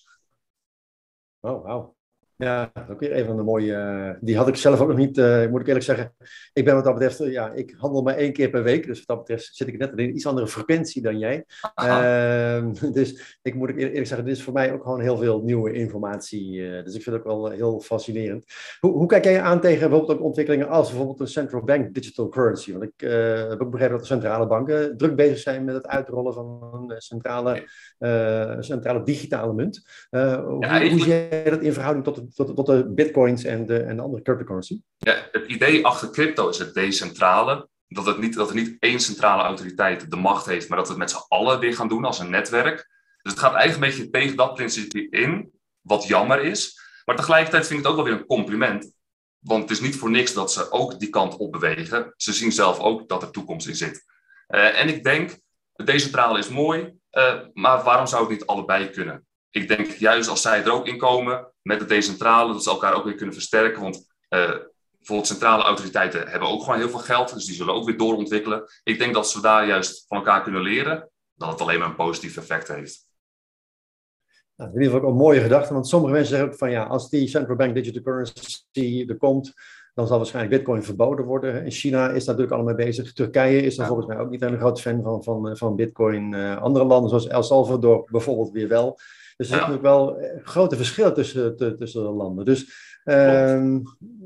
Oh, 1.40 1.64
wauw. 1.64 1.95
Ja, 2.38 2.72
ook 2.90 3.00
weer 3.00 3.16
een 3.16 3.24
van 3.24 3.36
de 3.36 3.42
mooie. 3.42 3.72
Uh, 3.72 4.10
die 4.20 4.36
had 4.36 4.48
ik 4.48 4.56
zelf 4.56 4.80
ook 4.80 4.88
nog 4.88 4.96
niet, 4.96 5.18
uh, 5.18 5.46
moet 5.48 5.60
ik 5.60 5.66
eerlijk 5.66 5.84
zeggen. 5.84 6.14
Ik 6.52 6.64
ben 6.64 6.74
wat 6.74 6.84
dat 6.84 6.94
betreft, 6.94 7.20
uh, 7.20 7.32
ja, 7.32 7.52
ik 7.52 7.74
handel 7.78 8.02
maar 8.02 8.16
één 8.16 8.32
keer 8.32 8.50
per 8.50 8.62
week. 8.62 8.86
Dus 8.86 8.98
wat 8.98 9.06
dat 9.06 9.18
betreft 9.18 9.56
zit 9.56 9.68
ik 9.68 9.78
net 9.78 9.92
in 9.92 9.98
een 9.98 10.14
iets 10.14 10.26
andere 10.26 10.48
frequentie 10.48 11.02
dan 11.02 11.18
jij. 11.18 11.44
Ehm, 11.74 12.72
dus 12.92 13.38
ik 13.42 13.54
moet 13.54 13.76
eerlijk 13.76 14.06
zeggen, 14.06 14.26
dit 14.26 14.36
is 14.36 14.42
voor 14.42 14.52
mij 14.52 14.72
ook 14.72 14.82
gewoon 14.82 15.00
heel 15.00 15.16
veel 15.16 15.42
nieuwe 15.42 15.72
informatie. 15.72 16.60
dus 16.84 16.94
ik 16.94 17.02
vind 17.02 17.16
het 17.16 17.24
ook 17.24 17.40
wel 17.40 17.50
heel 17.50 17.80
fascinerend. 17.80 18.44
Hoe, 18.80 18.92
hoe, 18.92 19.06
kijk 19.06 19.24
jij 19.24 19.40
aan 19.40 19.60
tegen 19.60 19.88
bijvoorbeeld 19.88 20.18
ook 20.18 20.24
ontwikkelingen 20.24 20.68
als 20.68 20.88
bijvoorbeeld 20.88 21.20
een 21.20 21.26
central 21.26 21.62
bank 21.62 21.94
digital 21.94 22.28
currency? 22.28 22.72
Want 22.72 22.84
ik 22.84 23.08
heb 23.48 23.60
ook 23.60 23.70
begrepen 23.70 23.96
dat 23.96 24.00
de 24.00 24.14
centrale 24.14 24.46
banken 24.46 24.96
druk 24.96 25.16
bezig 25.16 25.38
zijn 25.38 25.64
met 25.64 25.74
het 25.74 25.86
uitrollen 25.86 26.34
van 26.34 26.86
een 26.88 27.00
centrale, 27.00 27.62
centrale 28.60 29.02
digitale 29.02 29.54
munt. 29.54 30.06
Ja, 30.10 30.44
hoe, 30.44 30.66
hoe 30.66 31.00
zie 31.00 31.08
jij 31.08 31.44
dat 31.44 31.62
in 31.62 31.72
verhouding 31.72 32.04
tot 32.04 32.25
tot, 32.34 32.56
tot 32.56 32.66
de 32.66 32.84
bitcoins 32.88 33.44
en 33.44 33.66
de, 33.66 33.78
en 33.78 33.96
de 33.96 34.02
andere 34.02 34.22
cryptocurrency? 34.22 34.80
Ja, 34.96 35.28
het 35.32 35.46
idee 35.46 35.86
achter 35.86 36.10
crypto 36.10 36.48
is 36.48 36.58
het 36.58 36.74
decentrale. 36.74 37.68
Dat, 37.88 38.06
het 38.06 38.18
niet, 38.18 38.34
dat 38.34 38.48
er 38.48 38.54
niet 38.54 38.76
één 38.78 39.00
centrale 39.00 39.42
autoriteit 39.42 40.10
de 40.10 40.16
macht 40.16 40.46
heeft, 40.46 40.68
maar 40.68 40.78
dat 40.78 40.86
we 40.86 40.92
het 40.92 41.02
met 41.02 41.10
z'n 41.10 41.24
allen 41.28 41.58
weer 41.58 41.74
gaan 41.74 41.88
doen 41.88 42.04
als 42.04 42.18
een 42.18 42.30
netwerk. 42.30 42.76
Dus 43.22 43.32
het 43.32 43.40
gaat 43.40 43.54
eigenlijk 43.54 43.92
een 43.92 43.98
beetje 43.98 44.10
tegen 44.10 44.36
dat 44.36 44.54
principe 44.54 45.08
in, 45.08 45.50
wat 45.80 46.06
jammer 46.06 46.42
is. 46.42 46.80
Maar 47.04 47.16
tegelijkertijd 47.16 47.66
vind 47.66 47.78
ik 47.78 47.84
het 47.84 47.94
ook 47.94 48.02
wel 48.02 48.12
weer 48.12 48.20
een 48.20 48.26
compliment. 48.26 48.92
Want 49.38 49.62
het 49.62 49.70
is 49.70 49.80
niet 49.80 49.96
voor 49.96 50.10
niks 50.10 50.32
dat 50.32 50.52
ze 50.52 50.70
ook 50.70 50.98
die 50.98 51.08
kant 51.08 51.36
op 51.36 51.52
bewegen. 51.52 52.12
Ze 52.16 52.32
zien 52.32 52.52
zelf 52.52 52.78
ook 52.78 53.08
dat 53.08 53.22
er 53.22 53.30
toekomst 53.30 53.68
in 53.68 53.76
zit. 53.76 54.04
Uh, 54.48 54.80
en 54.80 54.88
ik 54.88 55.04
denk, 55.04 55.38
decentrale 55.84 56.38
is 56.38 56.48
mooi, 56.48 56.98
uh, 57.12 57.40
maar 57.52 57.82
waarom 57.84 58.06
zou 58.06 58.22
het 58.22 58.30
niet 58.30 58.46
allebei 58.46 58.90
kunnen? 58.90 59.26
Ik 59.50 59.68
denk 59.68 59.90
juist 59.90 60.28
als 60.28 60.42
zij 60.42 60.64
er 60.64 60.72
ook 60.72 60.86
in 60.86 60.98
komen 60.98 61.52
met 61.66 61.80
het 61.80 61.88
decentrale, 61.88 62.52
dat 62.52 62.62
ze 62.62 62.70
elkaar 62.70 62.94
ook 62.94 63.04
weer 63.04 63.14
kunnen 63.14 63.34
versterken. 63.34 63.82
Want 63.82 63.96
uh, 63.96 64.54
bijvoorbeeld 64.96 65.26
centrale 65.26 65.62
autoriteiten 65.62 66.28
hebben 66.28 66.48
ook 66.48 66.62
gewoon 66.62 66.78
heel 66.78 66.88
veel 66.88 66.98
geld, 66.98 67.34
dus 67.34 67.44
die 67.44 67.54
zullen 67.54 67.74
ook 67.74 67.86
weer 67.86 67.96
doorontwikkelen. 67.96 68.64
Ik 68.82 68.98
denk 68.98 69.14
dat 69.14 69.30
ze 69.30 69.40
daar 69.40 69.66
juist 69.66 70.04
van 70.08 70.16
elkaar 70.16 70.42
kunnen 70.42 70.62
leren, 70.62 71.10
dat 71.34 71.48
het 71.48 71.60
alleen 71.60 71.78
maar 71.78 71.88
een 71.88 71.96
positief 71.96 72.36
effect 72.36 72.68
heeft. 72.68 73.06
Nou, 74.56 74.70
in 74.70 74.76
ieder 74.76 74.92
geval 74.92 75.08
ook 75.08 75.14
een 75.14 75.22
mooie 75.22 75.40
gedachte, 75.40 75.72
want 75.72 75.88
sommige 75.88 76.12
mensen 76.12 76.30
zeggen 76.30 76.52
ook 76.52 76.58
van 76.58 76.70
ja, 76.70 76.84
als 76.84 77.10
die 77.10 77.28
central 77.28 77.56
bank 77.56 77.74
digital 77.74 78.02
currency 78.02 79.04
er 79.08 79.16
komt, 79.16 79.54
dan 79.94 80.06
zal 80.06 80.16
waarschijnlijk 80.16 80.56
bitcoin 80.56 80.82
verboden 80.82 81.24
worden. 81.24 81.64
In 81.64 81.70
China 81.70 82.04
is 82.04 82.24
daar 82.24 82.34
natuurlijk 82.34 82.52
allemaal 82.52 82.74
mee 82.74 82.86
bezig. 82.86 83.12
Turkije 83.12 83.62
is 83.62 83.78
er 83.78 83.86
volgens 83.86 84.06
mij 84.06 84.18
ook 84.18 84.30
niet 84.30 84.42
een 84.42 84.58
groot 84.58 84.80
fan 84.80 85.02
van, 85.02 85.22
van, 85.22 85.56
van 85.56 85.76
bitcoin. 85.76 86.32
Uh, 86.32 86.62
andere 86.62 86.84
landen 86.84 87.08
zoals 87.08 87.26
El 87.26 87.42
Salvador 87.42 88.08
bijvoorbeeld 88.10 88.50
weer 88.50 88.68
wel. 88.68 88.98
Dus 89.36 89.50
er 89.50 89.54
ja. 89.54 89.60
natuurlijk 89.60 89.82
wel 89.82 90.18
eh, 90.18 90.44
grote 90.44 90.76
verschillen 90.76 91.14
tussen, 91.14 91.56
tussen 91.56 92.02
de 92.02 92.08
landen. 92.08 92.44
Dus 92.44 92.84
um, 93.04 93.82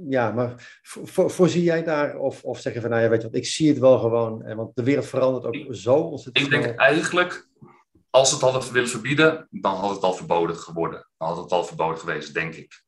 ja, 0.08 0.30
maar 0.30 0.78
voor, 0.82 1.30
voorzie 1.30 1.62
jij 1.62 1.82
daar 1.82 2.18
of, 2.18 2.44
of 2.44 2.60
zeg 2.60 2.74
je 2.74 2.80
van 2.80 2.90
nou 2.90 3.02
ja, 3.02 3.08
weet 3.08 3.22
je 3.22 3.26
wat, 3.26 3.36
ik 3.36 3.46
zie 3.46 3.68
het 3.68 3.78
wel 3.78 3.98
gewoon. 3.98 4.54
Want 4.54 4.76
de 4.76 4.82
wereld 4.82 5.06
verandert 5.06 5.44
ook 5.44 5.74
zo 5.74 5.94
ontzettend 5.94 6.44
Ik 6.44 6.50
denk 6.50 6.78
eigenlijk 6.78 7.48
als 8.10 8.28
ze 8.28 8.34
het 8.34 8.44
hadden 8.44 8.72
willen 8.72 8.88
verbieden, 8.88 9.48
dan 9.50 9.74
had 9.74 9.94
het 9.94 10.02
al 10.02 10.14
verboden 10.14 10.56
geworden. 10.56 11.08
Dan 11.18 11.28
had 11.28 11.36
het 11.36 11.52
al 11.52 11.64
verboden 11.64 11.98
geweest, 11.98 12.34
denk 12.34 12.54
ik. 12.54 12.82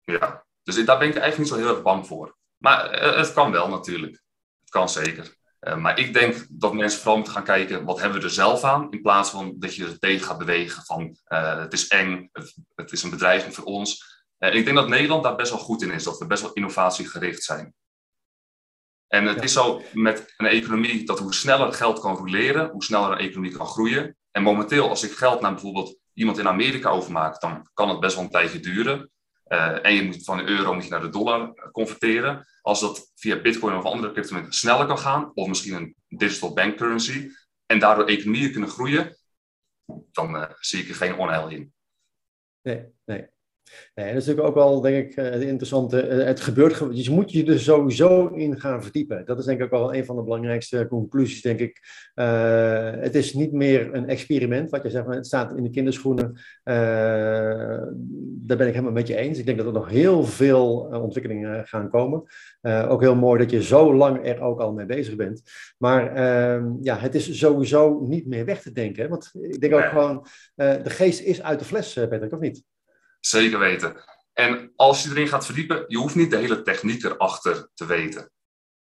Ja, 0.00 0.44
dus 0.62 0.84
daar 0.84 0.98
ben 0.98 1.08
ik 1.08 1.16
eigenlijk 1.16 1.38
niet 1.38 1.48
zo 1.48 1.56
heel 1.56 1.74
erg 1.74 1.82
bang 1.82 2.06
voor. 2.06 2.36
Maar 2.56 3.02
het 3.16 3.32
kan 3.32 3.50
wel 3.52 3.68
natuurlijk. 3.68 4.22
Het 4.60 4.70
kan 4.70 4.88
zeker. 4.88 5.36
Uh, 5.64 5.76
maar 5.76 5.98
ik 5.98 6.12
denk 6.12 6.46
dat 6.50 6.74
mensen 6.74 6.98
vooral 6.98 7.16
moeten 7.16 7.34
gaan 7.34 7.44
kijken, 7.44 7.84
wat 7.84 8.00
hebben 8.00 8.18
we 8.18 8.24
er 8.24 8.32
zelf 8.32 8.64
aan? 8.64 8.90
In 8.90 9.02
plaats 9.02 9.30
van 9.30 9.54
dat 9.58 9.74
je 9.74 9.84
er 9.84 9.98
tegen 9.98 10.26
gaat 10.26 10.38
bewegen 10.38 10.84
van, 10.84 11.16
uh, 11.28 11.58
het 11.58 11.72
is 11.72 11.88
eng, 11.88 12.28
het, 12.32 12.54
het, 12.74 12.92
is 12.92 13.02
een 13.02 13.10
bedreiging 13.10 13.54
voor 13.54 13.64
ons. 13.64 14.04
En 14.38 14.52
ik 14.52 14.64
denk 14.64 14.76
dat 14.76 14.88
Nederland 14.88 15.22
daar 15.22 15.36
best 15.36 15.50
wel 15.50 15.60
goed 15.60 15.82
in 15.82 15.90
is, 15.90 16.04
dat 16.04 16.18
we 16.18 16.26
best 16.26 16.42
wel 16.42 16.52
innovatiegericht 16.52 17.42
zijn. 17.42 17.74
En 19.06 19.26
het 19.26 19.44
is 19.44 19.52
zo 19.52 19.82
met 19.92 20.34
een 20.36 20.46
economie 20.46 21.06
dat 21.06 21.18
hoe 21.18 21.34
sneller 21.34 21.72
geld 21.72 22.00
kan 22.00 22.16
roleren, 22.16 22.70
hoe 22.70 22.84
sneller 22.84 23.10
een 23.10 23.18
economie 23.18 23.56
kan 23.56 23.66
groeien. 23.66 24.16
En 24.30 24.42
momenteel, 24.42 24.88
als 24.88 25.02
ik 25.02 25.12
geld 25.12 25.40
naar 25.40 25.52
bijvoorbeeld 25.52 25.98
iemand 26.12 26.38
in 26.38 26.48
Amerika 26.48 26.88
overmaak, 26.88 27.40
dan 27.40 27.68
kan 27.74 27.88
het 27.88 28.00
best 28.00 28.14
wel 28.14 28.24
een 28.24 28.30
tijdje 28.30 28.60
duren. 28.60 29.10
Uh, 29.48 29.84
en 29.86 29.94
je 29.94 30.02
moet 30.02 30.24
van 30.24 30.36
de 30.36 30.44
euro 30.44 30.74
moet 30.74 30.84
je 30.84 30.90
naar 30.90 31.00
de 31.00 31.08
dollar 31.08 31.70
converteren. 31.72 32.46
Als 32.62 32.80
dat 32.80 33.10
via 33.14 33.40
bitcoin 33.40 33.76
of 33.76 33.84
andere 33.84 34.12
cryptomunten 34.12 34.52
sneller 34.52 34.86
kan 34.86 34.98
gaan, 34.98 35.30
of 35.34 35.48
misschien 35.48 35.74
een 35.74 35.96
digital 36.08 36.52
bank 36.52 36.76
currency, 36.76 37.30
en 37.66 37.78
daardoor 37.78 38.06
economieën 38.06 38.52
kunnen 38.52 38.70
groeien, 38.70 39.16
dan 40.12 40.36
uh, 40.36 40.50
zie 40.60 40.82
ik 40.82 40.88
er 40.88 40.94
geen 40.94 41.18
onheil 41.18 41.48
in. 41.48 41.72
Nee, 42.62 42.86
nee. 43.04 43.28
Nee, 43.94 44.12
dat 44.12 44.22
is 44.22 44.26
natuurlijk 44.26 44.46
ook 44.46 44.64
wel, 44.64 44.80
denk 44.80 45.10
ik, 45.10 45.14
het 45.14 45.42
interessante. 45.42 45.96
Het 45.96 46.40
gebeurt, 46.40 46.78
dus 46.78 47.04
je 47.04 47.10
moet 47.10 47.32
je 47.32 47.44
er 47.44 47.60
sowieso 47.60 48.26
in 48.26 48.60
gaan 48.60 48.82
verdiepen. 48.82 49.24
Dat 49.24 49.38
is 49.38 49.44
denk 49.44 49.58
ik 49.58 49.64
ook 49.64 49.70
wel 49.70 49.94
een 49.94 50.04
van 50.04 50.16
de 50.16 50.22
belangrijkste 50.22 50.86
conclusies, 50.88 51.42
denk 51.42 51.58
ik. 51.58 51.80
Uh, 52.14 52.90
het 52.90 53.14
is 53.14 53.34
niet 53.34 53.52
meer 53.52 53.94
een 53.94 54.08
experiment, 54.08 54.70
wat 54.70 54.82
je 54.82 54.90
zegt, 54.90 55.06
het 55.06 55.26
staat 55.26 55.56
in 55.56 55.62
de 55.62 55.70
kinderschoenen. 55.70 56.32
Uh, 56.64 56.74
daar 58.46 58.56
ben 58.56 58.66
ik 58.66 58.72
helemaal 58.72 58.92
met 58.92 59.06
je 59.06 59.16
eens. 59.16 59.38
Ik 59.38 59.46
denk 59.46 59.58
dat 59.58 59.66
er 59.66 59.72
nog 59.72 59.88
heel 59.88 60.24
veel 60.24 60.76
ontwikkelingen 61.02 61.66
gaan 61.66 61.90
komen. 61.90 62.22
Ook 62.88 63.00
heel 63.00 63.16
mooi 63.16 63.38
dat 63.38 63.50
je 63.50 63.62
zo 63.62 63.94
lang 63.94 64.26
er 64.26 64.40
ook 64.40 64.60
al 64.60 64.72
mee 64.72 64.86
bezig 64.86 65.16
bent. 65.16 65.42
Maar 65.78 66.20
ja, 66.80 66.96
het 66.96 67.14
is 67.14 67.38
sowieso 67.38 68.00
niet 68.00 68.26
meer 68.26 68.44
weg 68.44 68.62
te 68.62 68.72
denken. 68.72 69.08
Want 69.08 69.30
ik 69.40 69.60
denk 69.60 69.74
ook 69.74 69.84
gewoon, 69.84 70.26
de 70.54 70.90
geest 70.90 71.20
is 71.20 71.42
uit 71.42 71.58
de 71.58 71.64
fles, 71.64 71.92
Patrick, 71.94 72.32
of 72.32 72.40
niet? 72.40 72.62
Zeker 73.26 73.58
weten. 73.58 73.96
En 74.32 74.72
als 74.76 75.02
je 75.02 75.10
erin 75.10 75.28
gaat 75.28 75.46
verdiepen, 75.46 75.84
je 75.88 75.98
hoeft 75.98 76.14
niet 76.14 76.30
de 76.30 76.36
hele 76.36 76.62
techniek 76.62 77.04
erachter 77.04 77.68
te 77.74 77.86
weten. 77.86 78.30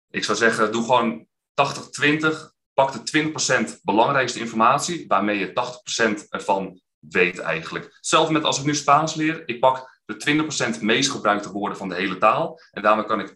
Ik 0.10 0.23
zou 0.23 0.38
zeggen, 0.38 0.71
doe 0.71 0.84
gewoon 0.84 1.27
80-20. 1.27 2.27
Pak 2.73 3.12
de 3.12 3.32
20% 3.75 3.82
belangrijkste 3.82 4.39
informatie, 4.39 5.06
waarmee 5.08 5.39
je 5.39 5.54
80% 6.23 6.27
ervan 6.30 6.82
weet 6.99 7.39
eigenlijk. 7.39 7.93
Hetzelfde 7.95 8.34
met 8.34 8.43
als 8.43 8.60
ik 8.60 8.65
nu 8.65 8.75
Spaans 8.75 9.15
leer. 9.15 9.43
Ik 9.45 9.60
pak 9.60 10.01
de 10.06 10.77
20% 10.77 10.82
meest 10.82 11.12
gebruikte 11.12 11.51
woorden 11.51 11.77
van 11.77 11.89
de 11.89 11.95
hele 11.95 12.17
taal. 12.17 12.60
En 12.71 12.82
daarmee 12.82 13.06
kan 13.06 13.19
ik 13.19 13.30
80% 13.30 13.32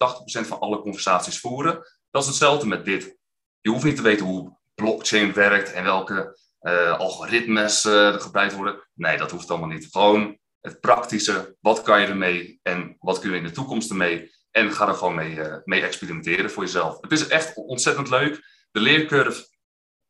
van 0.47 0.59
alle 0.59 0.79
conversaties 0.79 1.39
voeren. 1.39 1.79
Dat 2.11 2.21
is 2.21 2.27
hetzelfde 2.27 2.67
met 2.67 2.85
dit. 2.85 3.17
Je 3.61 3.69
hoeft 3.69 3.83
niet 3.83 3.95
te 3.95 4.01
weten 4.01 4.25
hoe 4.25 4.57
blockchain 4.75 5.33
werkt 5.33 5.71
en 5.71 5.83
welke 5.83 6.39
uh, 6.61 6.97
algoritmes 6.99 7.85
uh, 7.85 8.13
gebruikt 8.13 8.55
worden. 8.55 8.87
Nee, 8.93 9.17
dat 9.17 9.31
hoeft 9.31 9.49
allemaal 9.49 9.69
niet. 9.69 9.87
Gewoon 9.91 10.37
het 10.65 10.79
praktische, 10.79 11.55
wat 11.59 11.81
kan 11.81 12.01
je 12.01 12.07
ermee 12.07 12.59
en 12.63 12.95
wat 12.99 13.19
kun 13.19 13.31
je 13.31 13.37
in 13.37 13.43
de 13.43 13.51
toekomst 13.51 13.89
ermee. 13.89 14.33
En 14.51 14.71
ga 14.71 14.87
er 14.87 14.93
gewoon 14.93 15.15
mee, 15.15 15.35
uh, 15.35 15.55
mee 15.63 15.81
experimenteren 15.81 16.49
voor 16.49 16.63
jezelf. 16.63 17.01
Het 17.01 17.11
is 17.11 17.27
echt 17.27 17.55
ontzettend 17.55 18.09
leuk. 18.09 18.41
De 18.71 18.79
leercurve 18.79 19.47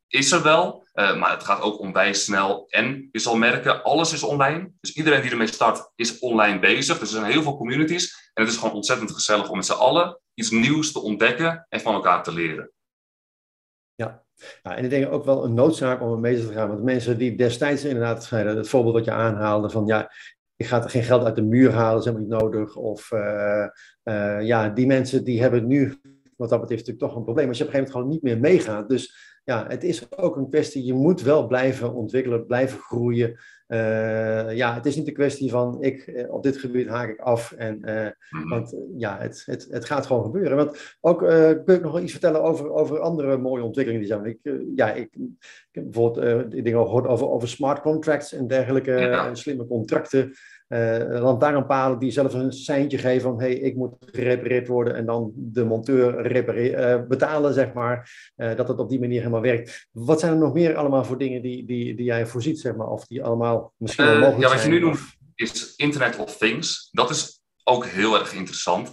is 0.08 0.32
er 0.32 0.42
wel, 0.42 0.86
uh, 0.94 1.16
maar 1.16 1.30
het 1.30 1.44
gaat 1.44 1.60
ook 1.60 1.80
onwijs 1.80 2.24
snel. 2.24 2.66
En 2.68 3.08
je 3.12 3.18
zal 3.18 3.36
merken, 3.36 3.82
alles 3.82 4.12
is 4.12 4.22
online. 4.22 4.72
Dus 4.80 4.92
iedereen 4.92 5.22
die 5.22 5.30
ermee 5.30 5.46
start, 5.46 5.90
is 5.94 6.18
online 6.18 6.58
bezig. 6.58 6.98
Dus 6.98 7.12
er 7.12 7.18
zijn 7.18 7.32
heel 7.32 7.42
veel 7.42 7.56
communities. 7.56 8.30
En 8.34 8.42
het 8.42 8.52
is 8.52 8.58
gewoon 8.58 8.74
ontzettend 8.74 9.10
gezellig 9.10 9.48
om 9.50 9.56
met 9.56 9.66
z'n 9.66 9.72
allen 9.72 10.20
iets 10.34 10.50
nieuws 10.50 10.92
te 10.92 11.02
ontdekken 11.02 11.66
en 11.68 11.80
van 11.80 11.94
elkaar 11.94 12.22
te 12.22 12.32
leren. 12.32 12.70
Ja, 13.94 14.26
ja, 14.62 14.76
en 14.76 14.84
ik 14.84 14.90
denk 14.90 15.12
ook 15.12 15.24
wel 15.24 15.44
een 15.44 15.54
noodzaak 15.54 16.00
om 16.00 16.12
ermee 16.12 16.46
te 16.46 16.52
gaan. 16.52 16.68
Want 16.68 16.82
mensen 16.82 17.18
die 17.18 17.36
destijds 17.36 17.84
inderdaad, 17.84 18.30
het 18.30 18.68
voorbeeld 18.68 18.94
wat 18.94 19.04
je 19.04 19.10
aanhaalde, 19.10 19.70
van 19.70 19.86
ja, 19.86 20.12
ik 20.56 20.66
ga 20.66 20.82
er 20.82 20.90
geen 20.90 21.02
geld 21.02 21.24
uit 21.24 21.36
de 21.36 21.42
muur 21.42 21.72
halen, 21.72 21.92
dat 21.92 22.06
is 22.06 22.12
helemaal 22.12 22.28
niet 22.28 22.42
nodig. 22.42 22.76
Of 22.76 23.10
uh, 23.12 23.66
uh, 24.04 24.42
ja, 24.42 24.68
die 24.68 24.86
mensen 24.86 25.24
die 25.24 25.40
hebben 25.40 25.66
nu, 25.66 26.00
wat 26.36 26.48
dat 26.48 26.60
betreft, 26.60 26.86
natuurlijk 26.86 26.98
toch 26.98 27.16
een 27.16 27.24
probleem. 27.24 27.48
Als 27.48 27.58
je 27.58 27.64
op 27.64 27.70
een 27.70 27.74
gegeven 27.74 28.00
moment 28.00 28.20
gewoon 28.22 28.32
niet 28.32 28.42
meer 28.42 28.52
meegaat. 28.52 28.88
Dus 28.88 29.40
ja, 29.44 29.66
het 29.68 29.84
is 29.84 30.16
ook 30.18 30.36
een 30.36 30.48
kwestie, 30.48 30.84
je 30.84 30.94
moet 30.94 31.22
wel 31.22 31.46
blijven 31.46 31.94
ontwikkelen, 31.94 32.46
blijven 32.46 32.78
groeien. 32.78 33.38
Uh, 33.68 34.56
ja, 34.56 34.74
het 34.74 34.86
is 34.86 34.96
niet 34.96 35.08
een 35.08 35.14
kwestie 35.14 35.50
van, 35.50 35.82
ik, 35.82 36.26
op 36.28 36.42
dit 36.42 36.56
gebied 36.56 36.88
haak 36.88 37.08
ik 37.08 37.20
af. 37.20 37.52
En, 37.52 37.78
mm-hmm. 37.78 38.48
Want 38.48 38.76
ja, 38.96 39.18
het, 39.18 39.42
het, 39.46 39.66
het 39.70 39.84
gaat 39.84 40.06
gewoon 40.06 40.24
gebeuren. 40.24 40.56
Want 40.56 40.96
ook, 41.00 41.18
kun 41.18 41.74
ik 41.74 41.82
nog 41.82 41.92
wel 41.92 42.02
iets 42.02 42.12
vertellen 42.12 42.42
over, 42.42 42.72
over 42.72 43.00
andere 43.00 43.36
mooie 43.36 43.62
ontwikkelingen 43.62 44.06
die 44.06 44.14
zijn. 44.14 44.24
Ik, 44.24 44.38
ja, 44.74 44.92
ik, 44.92 45.14
ik 45.14 45.70
heb 45.70 45.84
bijvoorbeeld 45.84 46.50
dingen 46.50 46.82
gehoord 46.82 47.06
over, 47.06 47.28
over 47.28 47.48
smart 47.48 47.80
contracts 47.80 48.32
en 48.32 48.46
dergelijke 48.46 48.92
ja. 48.92 49.34
slimme 49.34 49.66
contracten. 49.66 50.32
Uh, 50.68 51.20
lantaarnpalen 51.20 51.98
die 51.98 52.10
zelf 52.10 52.34
een 52.34 52.52
seintje 52.52 52.98
geven 52.98 53.22
van 53.22 53.40
hey, 53.40 53.52
ik 53.52 53.76
moet 53.76 53.94
gerepareerd 53.98 54.68
worden 54.68 54.94
en 54.94 55.06
dan 55.06 55.32
de 55.34 55.64
monteur 55.64 56.36
uh, 56.46 57.06
betalen, 57.08 57.54
zeg 57.54 57.72
maar. 57.72 58.10
Uh, 58.36 58.56
dat 58.56 58.68
het 58.68 58.78
op 58.78 58.88
die 58.88 59.00
manier 59.00 59.18
helemaal 59.18 59.40
werkt. 59.40 59.88
Wat 59.92 60.20
zijn 60.20 60.32
er 60.32 60.38
nog 60.38 60.52
meer 60.52 60.76
allemaal 60.76 61.04
voor 61.04 61.18
dingen 61.18 61.42
die, 61.42 61.66
die, 61.66 61.94
die 61.94 62.04
jij 62.04 62.26
voorziet, 62.26 62.60
zeg 62.60 62.76
maar, 62.76 62.88
of 62.88 63.06
die 63.06 63.24
allemaal 63.24 63.72
misschien 63.76 64.04
wel 64.04 64.18
mogelijk 64.18 64.40
zijn? 64.40 64.50
Ja, 64.50 64.56
wat 64.56 64.64
je 64.64 64.70
nu 64.70 64.80
doet 64.80 65.00
is 65.34 65.74
Internet 65.76 66.16
of 66.16 66.36
Things. 66.36 66.88
Dat 66.92 67.10
is 67.10 67.40
ook 67.64 67.86
heel 67.86 68.18
erg 68.18 68.32
interessant. 68.32 68.90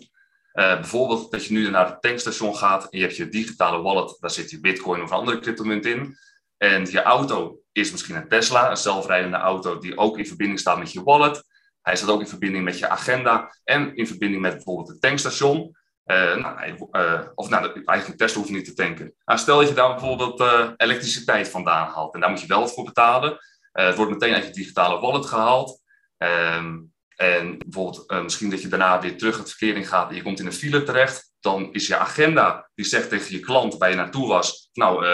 bijvoorbeeld 0.53 1.31
dat 1.31 1.45
je 1.45 1.53
nu 1.53 1.69
naar 1.69 1.87
het 1.87 2.01
tankstation 2.01 2.55
gaat 2.55 2.83
en 2.83 2.97
je 2.97 3.03
hebt 3.03 3.17
je 3.17 3.29
digitale 3.29 3.81
wallet, 3.81 4.17
daar 4.19 4.31
zit 4.31 4.49
je 4.49 4.59
bitcoin 4.59 5.01
of 5.01 5.11
andere 5.11 5.39
cryptomunt 5.39 5.85
in. 5.85 6.17
En 6.57 6.85
je 6.91 7.01
auto 7.01 7.59
is 7.71 7.91
misschien 7.91 8.15
een 8.15 8.27
Tesla, 8.27 8.69
een 8.69 8.77
zelfrijdende 8.77 9.37
auto 9.37 9.77
die 9.77 9.97
ook 9.97 10.17
in 10.17 10.27
verbinding 10.27 10.59
staat 10.59 10.79
met 10.79 10.91
je 10.91 11.03
wallet. 11.03 11.51
Hij 11.83 11.95
staat 11.95 12.09
ook 12.09 12.19
in 12.19 12.27
verbinding 12.27 12.63
met 12.63 12.79
je 12.79 12.89
agenda 12.89 13.55
en 13.63 13.95
in 13.95 14.07
verbinding 14.07 14.41
met 14.41 14.53
bijvoorbeeld 14.53 14.87
het 14.87 15.01
tankstation. 15.01 15.77
Uh, 16.05 16.35
nou, 16.35 16.87
uh, 16.91 17.21
of 17.35 17.49
nou, 17.49 17.83
eigenlijk 17.85 18.19
Tesla 18.19 18.39
hoeft 18.39 18.51
niet 18.51 18.65
te 18.65 18.73
tanken. 18.73 19.13
Nou, 19.25 19.39
stel 19.39 19.57
dat 19.59 19.67
je 19.67 19.73
daar 19.73 19.89
bijvoorbeeld 19.89 20.39
uh, 20.39 20.69
elektriciteit 20.77 21.49
vandaan 21.49 21.87
haalt 21.87 22.13
en 22.13 22.19
daar 22.19 22.29
moet 22.29 22.41
je 22.41 22.47
wel 22.47 22.59
wat 22.59 22.73
voor 22.73 22.83
betalen. 22.83 23.37
het 23.71 23.95
wordt 23.95 24.11
meteen 24.11 24.33
uit 24.33 24.45
je 24.45 24.51
digitale 24.51 24.99
wallet 24.99 25.25
gehaald. 25.25 25.81
Ehm, 26.17 26.79
en 27.15 27.57
bijvoorbeeld 27.57 28.21
misschien 28.23 28.49
dat 28.49 28.61
je 28.61 28.67
daarna 28.67 29.01
weer 29.01 29.17
terug 29.17 29.37
het 29.37 29.49
verkeer 29.49 29.75
in 29.75 29.85
gaat 29.85 30.09
en 30.09 30.15
je 30.15 30.21
komt 30.21 30.39
in 30.39 30.45
een 30.45 30.53
file 30.53 30.83
terecht. 30.83 31.31
Dan 31.39 31.73
is 31.73 31.87
je 31.87 31.97
agenda 31.97 32.69
die 32.75 32.85
zegt 32.85 33.09
tegen 33.09 33.31
je 33.31 33.39
klant 33.39 33.77
waar 33.77 33.89
je 33.89 33.95
naartoe 33.95 34.27
was. 34.27 34.69
Nou, 34.73 35.05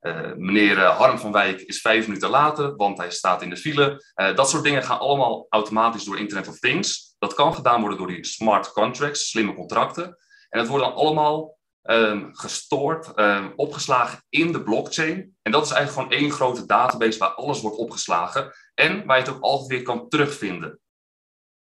uh, 0.00 0.32
meneer 0.36 0.76
uh, 0.76 0.96
Harm 0.98 1.18
van 1.18 1.32
Wijk 1.32 1.60
is 1.60 1.80
vijf 1.80 2.06
minuten 2.06 2.30
later, 2.30 2.76
want 2.76 2.98
hij 2.98 3.10
staat 3.10 3.42
in 3.42 3.50
de 3.50 3.56
file. 3.56 4.04
Uh, 4.14 4.34
dat 4.34 4.50
soort 4.50 4.64
dingen 4.64 4.82
gaan 4.82 4.98
allemaal 4.98 5.46
automatisch 5.48 6.04
door 6.04 6.18
Internet 6.18 6.48
of 6.48 6.58
Things. 6.58 7.14
Dat 7.18 7.34
kan 7.34 7.54
gedaan 7.54 7.80
worden 7.80 7.98
door 7.98 8.06
die 8.06 8.24
smart 8.24 8.72
contracts, 8.72 9.28
slimme 9.28 9.54
contracten. 9.54 10.16
En 10.48 10.58
dat 10.58 10.68
wordt 10.68 10.84
dan 10.84 10.94
allemaal 10.94 11.58
um, 11.82 12.28
gestoord, 12.32 13.12
um, 13.18 13.52
opgeslagen 13.56 14.24
in 14.28 14.52
de 14.52 14.62
blockchain. 14.62 15.36
En 15.42 15.52
dat 15.52 15.64
is 15.64 15.70
eigenlijk 15.70 16.08
gewoon 16.08 16.22
één 16.22 16.36
grote 16.36 16.66
database 16.66 17.18
waar 17.18 17.34
alles 17.34 17.60
wordt 17.60 17.76
opgeslagen 17.76 18.52
en 18.74 19.06
waar 19.06 19.18
je 19.18 19.24
het 19.24 19.34
ook 19.34 19.42
altijd 19.42 19.68
weer 19.68 19.82
kan 19.82 20.08
terugvinden. 20.08 20.80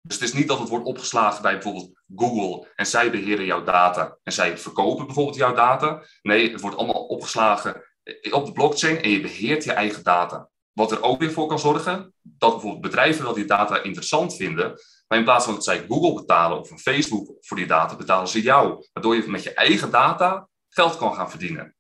Dus 0.02 0.20
het 0.20 0.24
is 0.24 0.34
niet 0.34 0.48
dat 0.48 0.60
het 0.60 0.70
wordt 0.70 0.86
opgeslagen 0.86 1.42
bij 1.42 1.54
bijvoorbeeld 1.54 1.92
Google 2.16 2.72
en 2.76 2.86
zij 2.86 3.12
beheren 3.12 3.46
jouw 3.46 3.64
data 3.64 4.18
en 4.24 4.32
zij 4.32 4.58
verkopen 4.58 5.06
bijvoorbeeld 5.06 5.38
jouw 5.38 5.54
data. 5.54 6.04
Nee, 6.22 6.52
het 6.52 6.62
wordt 6.62 6.78
allemaal 6.78 7.06
opgeslagen 7.06 7.84
op 8.32 8.46
de 8.46 8.52
blockchain 8.52 9.02
en 9.02 9.10
je 9.10 9.22
beheert 9.22 9.64
je 9.64 9.72
eigen 9.72 10.04
data. 10.04 10.50
Wat 10.72 10.92
er 10.92 11.02
ook 11.02 11.20
weer 11.20 11.32
voor 11.32 11.48
kan 11.48 11.60
zorgen 11.60 12.14
dat 12.22 12.52
bijvoorbeeld 12.52 12.82
bedrijven 12.82 13.24
wel 13.24 13.34
die 13.34 13.46
data 13.46 13.84
interessant 13.84 14.36
vinden, 14.36 14.80
maar 15.08 15.18
in 15.18 15.24
plaats 15.24 15.46
van 15.46 15.54
dat 15.54 15.64
zij 15.64 15.86
Google 15.88 16.14
betalen 16.14 16.60
of 16.60 16.72
een 16.72 16.80
Facebook 16.80 17.32
voor 17.42 17.58
die 17.58 17.66
data, 17.66 17.96
betalen 17.96 18.28
ze 18.28 18.42
jou. 18.42 18.88
Waardoor 18.94 19.16
je 19.16 19.28
met 19.28 19.44
je 19.44 19.54
eigen 19.54 19.92
data 19.92 20.50
geld 20.70 20.98
kan 20.98 21.16
gaan 21.16 21.30
verdienen. 21.30 21.76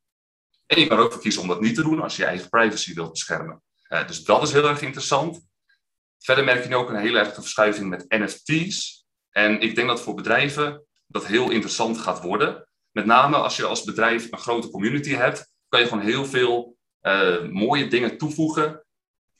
En 0.65 0.79
je 0.79 0.87
kan 0.87 0.97
ook 0.97 1.11
voor 1.11 1.21
kiezen 1.21 1.41
om 1.41 1.47
dat 1.47 1.61
niet 1.61 1.75
te 1.75 1.83
doen 1.83 2.01
als 2.01 2.15
je 2.15 2.21
je 2.21 2.27
eigen 2.27 2.49
privacy 2.49 2.93
wilt 2.93 3.11
beschermen. 3.11 3.61
Uh, 3.89 4.07
dus 4.07 4.23
dat 4.23 4.43
is 4.43 4.51
heel 4.51 4.67
erg 4.67 4.81
interessant. 4.81 5.47
Verder 6.19 6.43
merk 6.43 6.63
je 6.63 6.69
nu 6.69 6.75
ook 6.75 6.89
een 6.89 6.95
hele 6.95 7.19
erge 7.19 7.41
verschuiving 7.41 7.89
met 7.89 8.05
NFT's. 8.07 9.05
En 9.29 9.61
ik 9.61 9.75
denk 9.75 9.87
dat 9.87 10.01
voor 10.01 10.13
bedrijven 10.13 10.85
dat 11.07 11.25
heel 11.25 11.49
interessant 11.49 11.97
gaat 11.97 12.21
worden. 12.21 12.67
Met 12.91 13.05
name 13.05 13.35
als 13.35 13.55
je 13.55 13.65
als 13.65 13.83
bedrijf 13.83 14.31
een 14.31 14.39
grote 14.39 14.69
community 14.69 15.13
hebt, 15.13 15.53
kan 15.69 15.79
je 15.79 15.87
gewoon 15.87 16.03
heel 16.03 16.25
veel 16.25 16.77
uh, 17.01 17.49
mooie 17.49 17.87
dingen 17.87 18.17
toevoegen 18.17 18.85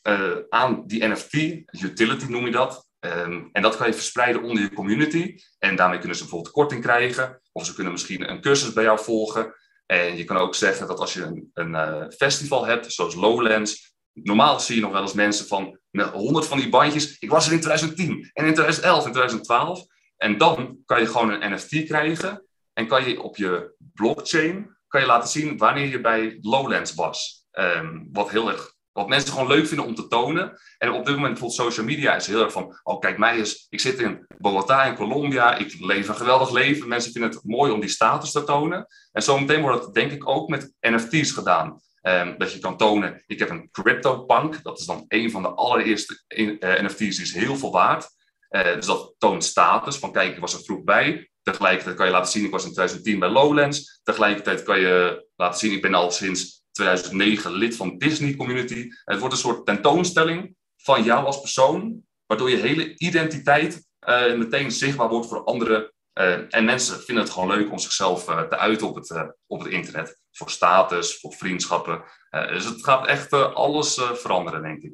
uh, 0.08 0.38
aan 0.50 0.84
die 0.88 1.08
NFT. 1.08 1.34
Utility 1.82 2.26
noem 2.26 2.46
je 2.46 2.52
dat. 2.52 2.88
Um, 3.00 3.50
en 3.52 3.62
dat 3.62 3.78
kan 3.78 3.88
je 3.88 3.94
verspreiden 3.94 4.44
onder 4.44 4.64
je 4.64 4.74
community. 4.74 5.38
En 5.60 5.76
daarmee 5.76 6.00
kunnen 6.00 6.18
ze 6.18 6.24
bijvoorbeeld 6.24 6.54
korting 6.54 6.82
krijgen. 6.82 7.42
Of 7.52 7.66
ze 7.66 7.74
kunnen 7.74 7.92
misschien 7.92 8.30
een 8.30 8.42
cursus 8.42 8.74
bij 8.74 8.84
jou 8.84 9.00
volgen. 9.00 9.54
En 9.86 10.18
je 10.18 10.24
kan 10.24 10.38
ook 10.38 10.56
zeggen 10.56 10.88
dat 10.88 11.00
als 11.00 11.14
je 11.14 11.24
een, 11.24 11.50
een 11.54 11.72
uh, 11.72 12.06
festival 12.10 12.66
hebt, 12.66 12.94
zoals 12.94 13.16
Lowlands. 13.16 13.94
Normaal 14.14 14.60
zie 14.60 14.76
je 14.76 14.82
nog 14.82 14.92
wel 14.92 15.02
eens 15.02 15.14
mensen 15.14 15.48
van 15.48 15.80
met 15.90 16.10
honderd 16.10 16.46
van 16.46 16.58
die 16.58 16.70
bandjes. 16.70 17.18
Ik 17.20 17.30
was 17.30 17.48
er 17.48 17.54
in 17.54 17.60
2010 17.60 18.30
en 18.34 18.46
in 18.46 18.54
2011 18.54 19.06
en 19.06 19.12
2012. 19.12 19.86
En 20.18 20.38
dan 20.38 20.78
kan 20.86 21.00
je 21.00 21.08
gewoon 21.08 21.32
een 21.32 21.54
NFT 21.54 21.84
krijgen. 21.84 22.46
En 22.74 22.88
kan 22.88 23.10
je 23.10 23.22
op 23.22 23.38
je 23.38 23.76
blockchain 23.78 24.75
kan 24.88 25.02
je 25.02 25.08
laten 25.08 25.30
zien 25.30 25.58
wanneer 25.58 25.88
je 25.88 26.02
bij 26.02 26.38
Lowlands 26.42 26.94
was. 26.94 27.46
Um, 27.52 28.10
wat 28.12 28.30
heel 28.30 28.50
erg 28.50 28.76
wat 28.96 29.08
mensen 29.08 29.32
gewoon 29.34 29.48
leuk 29.48 29.68
vinden 29.68 29.86
om 29.86 29.96
te 29.96 30.08
tonen. 30.08 30.60
En 30.78 30.92
op 30.92 31.06
dit 31.06 31.16
moment 31.16 31.34
bijvoorbeeld 31.34 31.62
social 31.62 31.86
media 31.86 32.16
is 32.16 32.28
heel 32.28 32.44
erg 32.44 32.52
van... 32.52 32.80
Oh, 32.84 33.00
kijk 33.00 33.18
mij 33.18 33.38
eens. 33.38 33.68
Ik 33.70 33.80
zit 33.80 34.00
in 34.00 34.26
Bogota 34.38 34.84
in 34.84 34.96
Colombia. 34.96 35.56
Ik 35.56 35.76
leef 35.80 36.08
een 36.08 36.16
geweldig 36.16 36.52
leven. 36.52 36.88
Mensen 36.88 37.12
vinden 37.12 37.32
het 37.32 37.44
mooi 37.44 37.72
om 37.72 37.80
die 37.80 37.90
status 37.90 38.32
te 38.32 38.44
tonen. 38.44 38.88
En 39.12 39.22
zometeen 39.22 39.62
wordt 39.62 39.82
dat 39.82 39.94
denk 39.94 40.12
ik 40.12 40.30
ook 40.30 40.50
met 40.50 40.74
NFT's 40.80 41.32
gedaan. 41.32 41.82
Um, 42.02 42.38
dat 42.38 42.52
je 42.54 42.60
kan 42.60 42.78
tonen, 42.78 43.24
ik 43.28 43.40
heb 43.40 43.50
een 43.50 43.70
CryptoPunk. 43.72 44.64
Dat 44.64 44.80
is 44.80 44.86
dan 44.86 45.06
een 45.08 45.32
van 45.32 45.42
de 45.42 45.50
allereerste 45.50 46.24
eh, 46.28 46.84
NFT's. 46.84 46.98
Die 46.98 47.22
is 47.22 47.34
heel 47.34 47.56
veel 47.56 47.72
waard. 47.72 48.15
Uh, 48.56 48.74
dus 48.74 48.86
dat 48.86 49.14
toont 49.18 49.44
status. 49.44 49.98
Van 49.98 50.12
kijk, 50.12 50.34
ik 50.34 50.40
was 50.40 50.54
er 50.54 50.64
vroeg 50.64 50.84
bij. 50.84 51.30
Tegelijkertijd 51.42 51.96
kan 51.96 52.06
je 52.06 52.12
laten 52.12 52.32
zien, 52.32 52.46
ik 52.46 52.52
was 52.52 52.66
in 52.66 52.72
2010 52.74 53.20
bij 53.20 53.30
Lowlands. 53.30 54.00
Tegelijkertijd 54.04 54.64
kan 54.64 54.80
je 54.80 55.28
laten 55.36 55.60
zien, 55.60 55.72
ik 55.72 55.82
ben 55.82 55.94
al 55.94 56.12
sinds 56.12 56.64
2009 56.72 57.52
lid 57.52 57.76
van 57.76 57.98
Disney 57.98 58.36
Community. 58.36 58.88
Het 59.04 59.20
wordt 59.20 59.34
een 59.34 59.40
soort 59.40 59.66
tentoonstelling 59.66 60.56
van 60.78 61.04
jou 61.04 61.26
als 61.26 61.40
persoon, 61.40 62.02
waardoor 62.26 62.50
je 62.50 62.56
hele 62.56 62.98
identiteit 62.98 63.88
uh, 64.08 64.36
meteen 64.36 64.72
zichtbaar 64.72 65.10
wordt 65.10 65.28
voor 65.28 65.44
anderen. 65.44 65.94
Uh, 66.14 66.56
en 66.56 66.66
mensen 66.66 67.02
vinden 67.02 67.24
het 67.24 67.34
gewoon 67.34 67.58
leuk 67.58 67.72
om 67.72 67.80
zichzelf 67.80 68.24
te 68.26 68.58
uiten 68.58 68.88
op 68.88 68.96
het, 68.96 69.36
op 69.48 69.60
het 69.60 69.72
internet. 69.72 70.22
Voor 70.32 70.50
status, 70.50 71.20
voor 71.20 71.34
vriendschappen. 71.34 72.04
dus 72.30 72.66
het 72.66 72.84
gaat 72.84 73.08
echt 73.08 73.34
alles 73.34 74.02
veranderen, 74.14 74.62
denk 74.62 74.82
ik. 74.82 74.94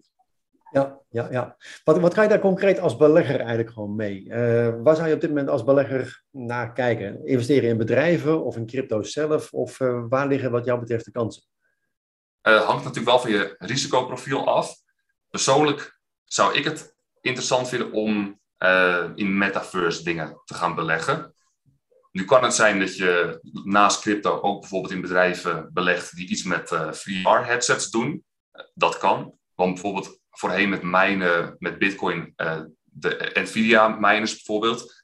Ja, 0.72 1.01
ja, 1.12 1.28
ja. 1.32 1.58
Wat, 1.84 2.00
wat 2.00 2.14
ga 2.14 2.22
je 2.22 2.30
daar 2.30 2.40
concreet 2.40 2.80
als 2.80 2.98
belegger 2.98 3.40
eigenlijk 3.40 3.70
gewoon 3.70 3.96
mee? 3.96 4.28
waar 4.84 4.96
zou 4.96 5.08
je 5.08 5.14
op 5.14 5.22
dit 5.22 5.30
moment 5.30 5.50
als 5.50 5.64
belegger 5.64 6.24
naar 6.32 6.74
kijken? 6.74 7.26
Investeren 7.26 7.70
in 7.70 7.78
bedrijven 7.78 8.44
of 8.44 8.56
in 8.56 8.66
crypto 8.66 9.04
zelf? 9.04 9.54
Of 9.54 9.78
waar 10.10 10.28
liggen 10.28 10.52
wat 10.52 10.66
jou 10.66 10.80
betreft 10.80 11.06
de 11.06 11.12
kansen? 11.12 11.44
Uh, 12.48 12.66
hangt 12.66 12.84
natuurlijk 12.84 13.10
wel 13.10 13.20
van 13.20 13.32
je 13.32 13.56
risicoprofiel 13.58 14.48
af. 14.48 14.76
Persoonlijk 15.30 16.00
zou 16.24 16.56
ik 16.56 16.64
het 16.64 16.96
interessant 17.22 17.70
vinden 17.70 17.92
om 17.92 18.40
in 19.16 19.38
metaverse 19.38 20.04
dingen 20.04 20.42
te 20.46 20.54
gaan 20.54 20.76
beleggen. 20.76 21.34
Nu 22.12 22.26
kan 22.26 22.44
het 22.44 22.54
zijn 22.54 22.80
dat 22.80 22.96
je 22.96 23.40
naast 23.64 24.02
crypto 24.02 24.42
ook 24.42 24.60
bijvoorbeeld 24.60 24.94
in 24.94 25.02
bedrijven 25.02 25.70
belegt 25.74 26.16
die 26.16 26.30
iets 26.30 26.44
met 26.44 26.72
eh, 26.72 26.92
VR-headsets 26.92 27.90
doen. 27.90 28.24
dat 28.74 28.98
kan. 28.98 29.34
Want 29.56 29.74
bijvoorbeeld 29.74 30.20
voorheen 30.32 30.70
met 30.70 30.82
mijnen, 30.82 31.56
met 31.60 31.78
Bitcoin, 31.78 32.34
de 32.84 33.32
Nvidia-miners 33.34 34.34
bijvoorbeeld, 34.34 35.02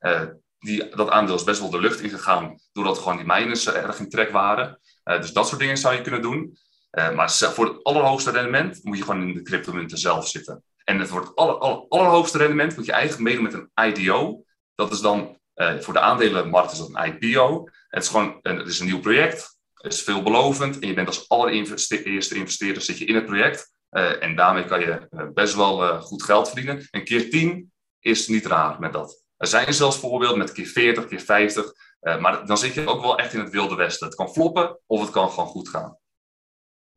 die, 0.59 0.89
dat 0.95 1.09
aandeel 1.09 1.35
is 1.35 1.43
best 1.43 1.59
wel 1.59 1.69
de 1.69 1.79
lucht 1.79 1.99
ingegaan, 1.99 2.55
doordat 2.71 2.97
gewoon 2.97 3.17
die 3.17 3.25
miners 3.25 3.73
erg 3.73 3.99
in 3.99 4.09
trek 4.09 4.29
waren. 4.29 4.79
dus 5.03 5.33
dat 5.33 5.47
soort 5.47 5.59
dingen 5.59 5.77
zou 5.77 5.95
je 5.95 6.01
kunnen 6.01 6.21
doen. 6.21 6.57
Maar 6.91 7.31
voor 7.31 7.65
het 7.65 7.83
allerhoogste 7.83 8.31
rendement 8.31 8.83
moet 8.83 8.97
je 8.97 9.03
gewoon 9.03 9.21
in 9.21 9.33
de 9.33 9.41
cryptomunten 9.41 9.97
zelf 9.97 10.27
zitten. 10.27 10.63
En 10.83 10.99
het 10.99 11.11
aller, 11.11 11.59
aller, 11.59 11.85
allerhoogste 11.89 12.37
rendement 12.37 12.75
moet 12.75 12.85
je 12.85 12.91
eigenlijk 12.91 13.23
meedoen 13.23 13.43
met 13.43 13.53
een 13.53 13.85
IDO. 13.85 14.43
Dat 14.75 14.91
is 14.91 14.99
dan, 14.99 15.39
voor 15.79 15.93
de 15.93 15.99
aandelenmarkt 15.99 16.71
is 16.71 16.77
dat 16.77 16.89
een 16.93 17.19
IPO. 17.21 17.63
Het 17.87 18.03
is 18.03 18.09
gewoon 18.09 18.39
een, 18.41 18.57
het 18.57 18.67
is 18.67 18.79
een 18.79 18.85
nieuw 18.85 18.99
project. 18.99 19.57
Het 19.73 19.93
is 19.93 20.01
veelbelovend. 20.01 20.79
En 20.79 20.87
je 20.87 20.93
bent 20.93 21.07
als 21.07 21.29
allereerste 21.29 22.35
investeerder 22.35 22.81
zit 22.81 22.97
je 22.97 23.05
in 23.05 23.15
het 23.15 23.25
project. 23.25 23.75
Uh, 23.91 24.23
en 24.23 24.35
daarmee 24.35 24.65
kan 24.65 24.79
je 24.79 25.07
best 25.33 25.55
wel 25.55 26.01
goed 26.01 26.23
geld 26.23 26.47
verdienen. 26.47 26.87
En 26.91 27.03
keer 27.03 27.29
10 27.29 27.71
is 27.99 28.27
niet 28.27 28.45
raar 28.45 28.79
met 28.79 28.93
dat. 28.93 29.23
Er 29.37 29.47
zijn 29.47 29.73
zelfs 29.73 29.97
voorbeelden 29.97 30.37
met 30.37 30.51
keer 30.51 30.65
40, 30.65 31.05
keer 31.05 31.21
50. 31.21 31.71
maar 31.99 32.45
dan 32.45 32.57
zit 32.57 32.73
je 32.73 32.87
ook 32.87 33.01
wel 33.01 33.17
echt 33.17 33.33
in 33.33 33.39
het 33.39 33.49
wilde 33.49 33.75
westen. 33.75 34.07
Het 34.07 34.15
kan 34.15 34.29
floppen 34.29 34.79
of 34.85 35.01
het 35.01 35.09
kan 35.09 35.29
gewoon 35.29 35.47
goed 35.47 35.69
gaan. 35.69 35.97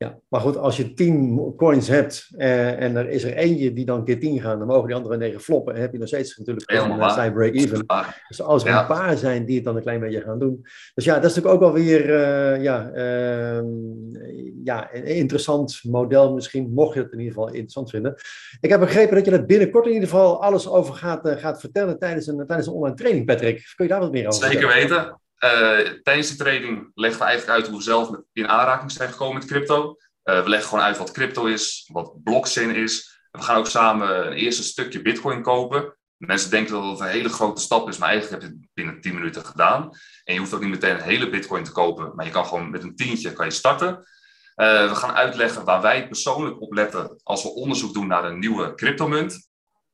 Ja, 0.04 0.18
maar 0.28 0.40
goed, 0.40 0.56
als 0.56 0.76
je 0.76 0.94
tien 0.94 1.54
coins 1.56 1.88
hebt 1.88 2.28
uh, 2.36 2.80
en 2.80 2.96
er 2.96 3.08
is 3.08 3.24
er 3.24 3.34
eentje 3.34 3.72
die 3.72 3.84
dan 3.84 4.04
keer 4.04 4.20
tien 4.20 4.40
gaan, 4.40 4.58
dan 4.58 4.66
mogen 4.66 4.86
die 4.86 4.96
andere 4.96 5.16
negen 5.16 5.40
floppen. 5.40 5.74
En 5.74 5.80
heb 5.80 5.92
je 5.92 5.98
nog 5.98 6.08
steeds 6.08 6.36
natuurlijk 6.36 6.70
een 6.70 6.96
uh, 6.96 7.32
break-even. 7.32 7.86
Dus 8.28 8.42
als 8.42 8.64
er 8.64 8.74
een 8.74 8.86
paar 8.86 9.16
zijn 9.16 9.44
die 9.44 9.54
het 9.54 9.64
dan 9.64 9.76
een 9.76 9.82
klein 9.82 10.00
beetje 10.00 10.20
gaan 10.20 10.38
doen. 10.38 10.60
Dus 10.94 11.04
ja, 11.04 11.14
dat 11.14 11.30
is 11.30 11.34
natuurlijk 11.36 11.54
ook 11.54 11.72
wel 11.72 11.82
weer 11.82 12.08
uh, 12.08 12.62
ja, 12.62 12.90
ehm, 12.90 13.66
ja, 14.64 14.88
een 14.92 15.04
interessant 15.04 15.80
model 15.82 16.34
misschien, 16.34 16.72
mocht 16.72 16.94
je 16.94 17.00
het 17.00 17.12
in 17.12 17.18
ieder 17.18 17.34
geval 17.34 17.48
interessant 17.48 17.90
vinden. 17.90 18.14
Ik 18.60 18.70
heb 18.70 18.80
begrepen 18.80 19.14
dat 19.16 19.24
je 19.24 19.30
er 19.30 19.46
binnenkort 19.46 19.86
in 19.86 19.92
ieder 19.92 20.08
geval 20.08 20.42
alles 20.42 20.68
over 20.68 20.94
gaat, 20.94 21.28
gaat 21.28 21.60
vertellen 21.60 21.98
tijdens 21.98 22.26
een, 22.26 22.46
tijdens 22.46 22.68
een 22.68 22.74
online 22.74 22.96
training, 22.96 23.26
Patrick. 23.26 23.72
Kun 23.76 23.84
je 23.84 23.90
daar 23.90 24.00
wat 24.00 24.12
meer 24.12 24.26
over 24.26 24.50
Zeker 24.50 24.68
weten. 24.68 25.19
Uh, 25.44 25.88
tijdens 26.02 26.28
die 26.28 26.38
training 26.38 26.90
leggen 26.94 27.20
we 27.20 27.26
eigenlijk 27.26 27.58
uit 27.58 27.68
hoe 27.68 27.76
we 27.76 27.82
zelf 27.82 28.10
in 28.32 28.48
aanraking 28.48 28.90
zijn 28.90 29.10
gekomen 29.10 29.34
met 29.34 29.44
crypto. 29.44 29.96
Uh, 30.24 30.42
we 30.42 30.48
leggen 30.48 30.68
gewoon 30.68 30.84
uit 30.84 30.98
wat 30.98 31.10
crypto 31.10 31.44
is, 31.46 31.88
wat 31.92 32.22
blockchain 32.22 32.74
is. 32.74 33.18
We 33.30 33.42
gaan 33.42 33.56
ook 33.56 33.66
samen 33.66 34.26
een 34.26 34.32
eerste 34.32 34.62
stukje 34.62 35.02
bitcoin 35.02 35.42
kopen. 35.42 35.96
Mensen 36.16 36.50
denken 36.50 36.72
dat 36.72 36.84
het 36.84 37.00
een 37.00 37.06
hele 37.06 37.28
grote 37.28 37.60
stap 37.60 37.88
is, 37.88 37.98
maar 37.98 38.08
eigenlijk 38.08 38.42
heb 38.42 38.50
je 38.50 38.56
het 38.58 38.68
binnen 38.74 39.00
10 39.00 39.14
minuten 39.14 39.44
gedaan. 39.44 39.90
En 40.24 40.34
je 40.34 40.40
hoeft 40.40 40.54
ook 40.54 40.60
niet 40.60 40.70
meteen 40.70 40.94
een 40.94 41.00
hele 41.00 41.30
bitcoin 41.30 41.64
te 41.64 41.72
kopen, 41.72 42.12
maar 42.14 42.24
je 42.24 42.30
kan 42.30 42.46
gewoon 42.46 42.70
met 42.70 42.82
een 42.82 42.96
tientje 42.96 43.32
kan 43.32 43.46
je 43.46 43.52
starten. 43.52 43.88
Uh, 44.56 44.88
we 44.88 44.94
gaan 44.94 45.14
uitleggen 45.14 45.64
waar 45.64 45.82
wij 45.82 46.08
persoonlijk 46.08 46.60
op 46.60 46.72
letten 46.72 47.20
als 47.22 47.42
we 47.42 47.48
onderzoek 47.48 47.94
doen 47.94 48.06
naar 48.06 48.24
een 48.24 48.38
nieuwe 48.38 48.74
cryptomunt. 48.74 49.49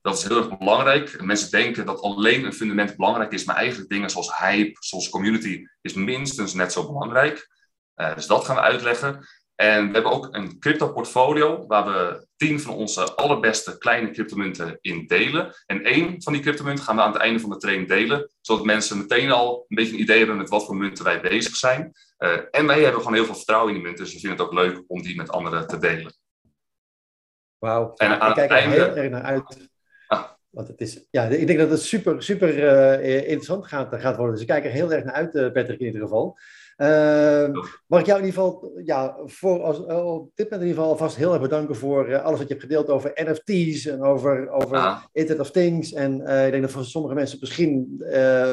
Dat 0.06 0.16
is 0.16 0.24
heel 0.24 0.36
erg 0.36 0.58
belangrijk. 0.58 1.22
Mensen 1.22 1.50
denken 1.50 1.86
dat 1.86 2.00
alleen 2.00 2.44
een 2.44 2.52
fundament 2.52 2.96
belangrijk 2.96 3.32
is, 3.32 3.44
maar 3.44 3.56
eigenlijk 3.56 3.90
dingen 3.90 4.10
zoals 4.10 4.36
hype, 4.36 4.76
zoals 4.80 5.08
community, 5.08 5.66
is 5.80 5.94
minstens 5.94 6.54
net 6.54 6.72
zo 6.72 6.86
belangrijk. 6.86 7.48
Uh, 7.96 8.14
dus 8.14 8.26
dat 8.26 8.44
gaan 8.44 8.56
we 8.56 8.62
uitleggen. 8.62 9.26
En 9.54 9.86
we 9.86 9.92
hebben 9.92 10.12
ook 10.12 10.28
een 10.30 10.58
crypto 10.58 10.92
portfolio 10.92 11.66
waar 11.66 11.84
we 11.84 12.26
tien 12.36 12.60
van 12.60 12.74
onze 12.74 13.14
allerbeste 13.14 13.78
kleine 13.78 14.10
cryptomunten 14.10 14.78
in 14.80 15.06
delen. 15.06 15.54
En 15.66 15.84
één 15.84 16.22
van 16.22 16.32
die 16.32 16.42
cryptomunten 16.42 16.84
gaan 16.84 16.96
we 16.96 17.02
aan 17.02 17.12
het 17.12 17.20
einde 17.20 17.40
van 17.40 17.50
de 17.50 17.56
training 17.56 17.88
delen, 17.88 18.30
zodat 18.40 18.64
mensen 18.64 18.98
meteen 18.98 19.30
al 19.30 19.64
een 19.68 19.76
beetje 19.76 19.92
een 19.92 20.00
idee 20.00 20.18
hebben 20.18 20.36
met 20.36 20.48
wat 20.48 20.64
voor 20.64 20.76
munten 20.76 21.04
wij 21.04 21.20
bezig 21.20 21.56
zijn. 21.56 21.92
Uh, 22.18 22.38
en 22.50 22.66
wij 22.66 22.80
hebben 22.80 23.00
gewoon 23.00 23.14
heel 23.14 23.24
veel 23.24 23.34
vertrouwen 23.34 23.68
in 23.68 23.74
die 23.74 23.86
munten, 23.86 24.04
dus 24.04 24.14
we 24.14 24.20
vinden 24.20 24.38
het 24.38 24.46
ook 24.46 24.54
leuk 24.54 24.84
om 24.86 25.02
die 25.02 25.16
met 25.16 25.30
anderen 25.30 25.66
te 25.66 25.78
delen. 25.78 26.14
Wauw, 27.58 27.92
en 27.96 28.20
aan 28.20 28.28
ik 28.28 28.34
kijk 28.34 28.50
er 28.50 28.70
heel 28.70 28.96
erg 28.96 29.10
naar 29.10 29.22
uit 29.22 29.74
want 30.56 30.68
het 30.68 30.80
is, 30.80 31.06
ja, 31.10 31.24
ik 31.24 31.46
denk 31.46 31.58
dat 31.58 31.70
het 31.70 31.82
super, 31.82 32.22
super 32.22 32.56
uh, 33.04 33.16
interessant 33.16 33.66
gaat, 33.66 33.94
gaat 34.00 34.16
worden. 34.16 34.32
Dus 34.32 34.42
ik 34.42 34.48
kijk 34.48 34.64
er 34.64 34.70
heel 34.70 34.92
erg 34.92 35.04
naar 35.04 35.14
uit, 35.14 35.34
uh, 35.34 35.52
Patrick, 35.52 35.80
in 35.80 35.86
ieder 35.86 36.00
geval. 36.00 36.38
Mag 37.86 38.00
ik 38.00 38.06
jou 38.06 38.18
in 38.20 38.26
ieder 38.26 38.42
geval, 38.42 38.72
ja, 38.84 39.16
voor 39.24 39.62
als, 39.62 39.78
op 39.78 40.30
dit 40.34 40.50
moment 40.50 40.62
in 40.62 40.68
ieder 40.68 40.74
geval 40.74 40.88
alvast 40.88 41.16
heel 41.16 41.32
erg 41.32 41.42
bedanken 41.42 41.76
voor 41.76 42.18
alles 42.18 42.38
wat 42.38 42.48
je 42.48 42.54
hebt 42.54 42.66
gedeeld 42.66 42.88
over 42.88 43.10
NFT's 43.14 43.86
en 43.86 44.02
over, 44.02 44.50
over 44.50 45.06
Internet 45.12 45.42
of 45.42 45.50
Things. 45.50 45.92
En 45.92 46.20
ik 46.20 46.50
denk 46.50 46.62
dat 46.62 46.70
voor 46.70 46.84
sommige 46.84 47.14
mensen 47.14 47.38
misschien 47.40 47.94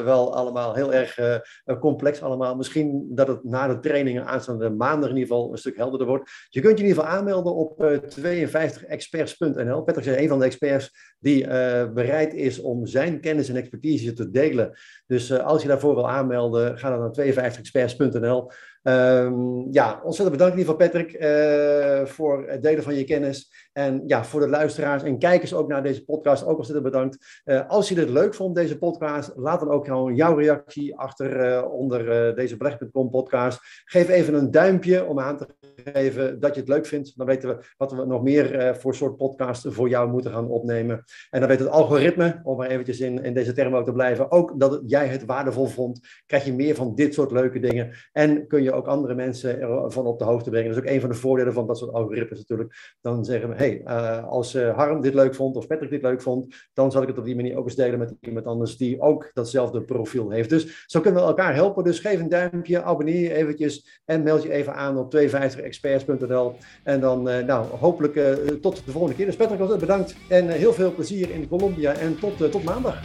wel 0.04 0.36
allemaal 0.36 0.74
heel 0.74 0.94
erg 0.94 1.42
complex 1.80 2.22
allemaal. 2.22 2.56
Misschien 2.56 3.08
dat 3.10 3.28
het 3.28 3.44
na 3.44 3.68
de 3.68 3.80
trainingen 3.80 4.26
aanstaande 4.26 4.70
maandag 4.70 5.10
in 5.10 5.16
ieder 5.18 5.36
geval 5.36 5.52
een 5.52 5.58
stuk 5.58 5.78
helderder 5.78 6.08
wordt. 6.08 6.32
Je 6.50 6.62
kunt 6.62 6.78
je 6.78 6.84
in 6.84 6.90
ieder 6.90 7.04
geval 7.04 7.18
aanmelden 7.18 7.56
op 7.56 8.00
52experts.nl. 8.20 9.84
Patrick 9.84 10.06
is 10.06 10.18
een 10.18 10.28
van 10.28 10.40
de 10.40 10.46
experts 10.46 10.92
die 11.20 11.48
bereid 11.94 12.34
is 12.34 12.62
om 12.62 12.86
zijn 12.86 13.20
kennis 13.20 13.50
en 13.50 13.56
expertise 13.56 14.14
te 14.14 14.32
delen. 14.32 14.78
Dus 15.08 15.30
uh, 15.30 15.46
als 15.46 15.62
je 15.62 15.68
daarvoor 15.68 15.96
wil 15.96 16.10
aanmelden, 16.10 16.78
ga 16.78 16.90
dan 16.90 17.00
naar 17.00 17.12
52experts.nl. 17.12 18.12
Nederland.nl 18.20 18.52
Um, 18.84 19.68
ja, 19.72 20.02
ontzettend 20.04 20.38
bedankt 20.38 20.54
in 20.54 20.60
ieder 20.60 20.76
geval 20.76 20.90
Patrick 20.90 21.22
uh, 21.22 22.06
voor 22.06 22.48
het 22.48 22.64
delen 22.64 22.84
van 22.84 22.96
je 22.96 23.04
kennis. 23.04 23.70
En 23.74 24.04
ja, 24.06 24.24
voor 24.24 24.40
de 24.40 24.48
luisteraars 24.48 25.04
en 25.04 25.20
kijkers 25.20 25.54
ook 25.54 25.68
naar 25.68 25.84
deze 25.84 26.06
podcast, 26.06 26.46
ook 26.46 26.58
ontzettend 26.58 26.92
bedankt. 26.92 27.42
Uh, 27.46 27.70
als 27.70 27.90
je 27.90 27.96
dit 27.96 28.10
leuk 28.10 28.34
vond, 28.34 28.56
deze 28.56 28.78
podcast, 28.78 29.32
laat 29.36 29.60
dan 29.60 29.70
ook 29.70 29.86
jouw 30.16 30.36
reactie 30.36 30.98
achter 30.98 31.52
uh, 31.52 31.72
onder 31.72 32.36
deze 32.36 32.58
beleg.com 32.58 33.10
podcast. 33.10 33.60
Geef 33.86 34.10
even 34.10 34.34
een 34.34 34.52
duimpje 34.52 35.06
om 35.06 35.20
aan 35.20 35.38
te 35.38 35.48
geven 35.76 36.40
dat 36.40 36.54
je 36.54 36.60
het 36.60 36.70
leuk 36.70 36.86
vindt. 36.86 37.18
Dan 37.18 37.28
weten 37.28 37.50
we 37.50 37.66
wat 37.78 37.92
we 37.92 38.06
nog 38.06 38.24
meer 38.24 38.76
voor 38.76 38.96
soort 38.96 39.18
podcasts 39.18 39.66
voor 39.70 39.90
jou 39.90 40.10
moeten 40.10 40.32
gaan 40.32 40.50
opnemen. 40.50 41.04
En 41.30 41.40
dan 41.40 41.50
weet 41.50 41.60
het 41.60 41.70
algoritme, 41.70 42.40
om 42.44 42.58
maar 42.58 42.70
eventjes 42.70 43.00
in, 43.00 43.24
in 43.24 43.34
deze 43.34 43.54
termen 43.54 43.80
ook 43.80 43.86
te 43.86 43.92
blijven, 43.92 44.32
ook 44.32 44.60
dat 44.60 44.82
jij 44.86 45.08
het 45.08 45.26
waardevol 45.26 45.66
vond. 45.66 46.00
Krijg 46.26 46.46
je 46.46 46.54
meer 46.54 46.76
van 46.76 46.96
dit 46.96 47.14
soort 47.14 47.32
leuke 47.32 47.60
dingen. 47.60 47.92
En 48.12 48.48
kun 48.48 48.64
je 48.64 48.73
ook 48.74 48.88
andere 48.88 49.16
mensen 49.16 49.62
ervan 49.62 50.06
op 50.06 50.20
de 50.20 50.26
hoogte 50.26 50.50
brengen. 50.50 50.68
Dat 50.68 50.78
is 50.78 50.84
ook 50.84 50.96
een 50.96 51.02
van 51.02 51.10
de 51.10 51.16
voordelen 51.16 51.54
van 51.54 51.68
dat 51.68 51.78
soort 51.78 51.94
algoritmes 51.94 52.40
natuurlijk. 52.40 52.96
Dan 53.02 53.26
zeggen 53.26 53.50
we, 53.50 53.56
hey, 53.56 53.82
uh, 53.86 54.28
als 54.28 54.56
uh, 54.56 54.76
Harm 54.76 55.02
dit 55.02 55.14
leuk 55.14 55.36
vond 55.36 55.56
of 55.56 55.68
Patrick 55.68 55.90
dit 55.90 56.02
leuk 56.02 56.22
vond, 56.22 56.56
dan 56.74 56.92
zal 56.92 57.02
ik 57.02 57.08
het 57.08 57.18
op 57.18 57.26
die 57.26 57.36
manier 57.36 57.58
ook 57.58 57.66
eens 57.66 57.76
delen 57.76 58.00
met 58.00 58.14
iemand 58.20 58.46
anders 58.46 58.78
die 58.78 59.02
ook 59.02 59.32
datzelfde 59.34 59.82
profiel 59.82 60.30
heeft. 60.30 60.50
Dus 60.50 60.86
zo 60.86 61.00
kunnen 61.02 61.22
we 61.22 61.28
elkaar 61.28 61.54
helpen. 61.54 61.84
Dus 61.84 62.00
geef 62.00 62.20
een 62.20 62.30
duimpje, 62.30 62.84
abonneer 62.84 63.22
je 63.22 63.34
eventjes 63.34 64.02
en 64.06 64.24
meld 64.24 64.44
je 64.44 64.52
even 64.52 64.76
aan 64.76 64.98
op 64.98 65.16
52experts.nl. 65.16 66.56
En 66.84 67.00
dan, 67.00 67.30
uh, 67.30 67.38
nou, 67.38 67.66
hopelijk 67.80 68.14
tot 68.62 68.86
de 68.86 68.92
volgende 68.92 69.16
keer. 69.16 69.26
Dus 69.26 69.36
Patrick, 69.36 69.80
bedankt 69.80 70.16
en 70.30 70.48
heel 70.48 70.74
veel 70.74 70.94
plezier 70.94 71.30
in 71.30 71.48
Colombia 71.48 71.94
en 71.94 72.20
tot, 72.20 72.52
tot 72.52 72.64
maandag. 72.64 73.02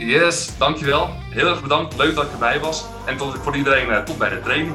Yes, 0.00 0.58
dankjewel. 0.58 1.08
Heel 1.30 1.48
erg 1.48 1.62
bedankt. 1.62 1.96
Leuk 1.96 2.14
dat 2.14 2.24
ik 2.24 2.32
erbij 2.32 2.60
was. 2.60 2.84
En 3.06 3.16
tot, 3.16 3.38
voor 3.38 3.56
iedereen 3.56 4.04
tot 4.04 4.18
bij 4.18 4.28
de 4.28 4.40
training. 4.40 4.74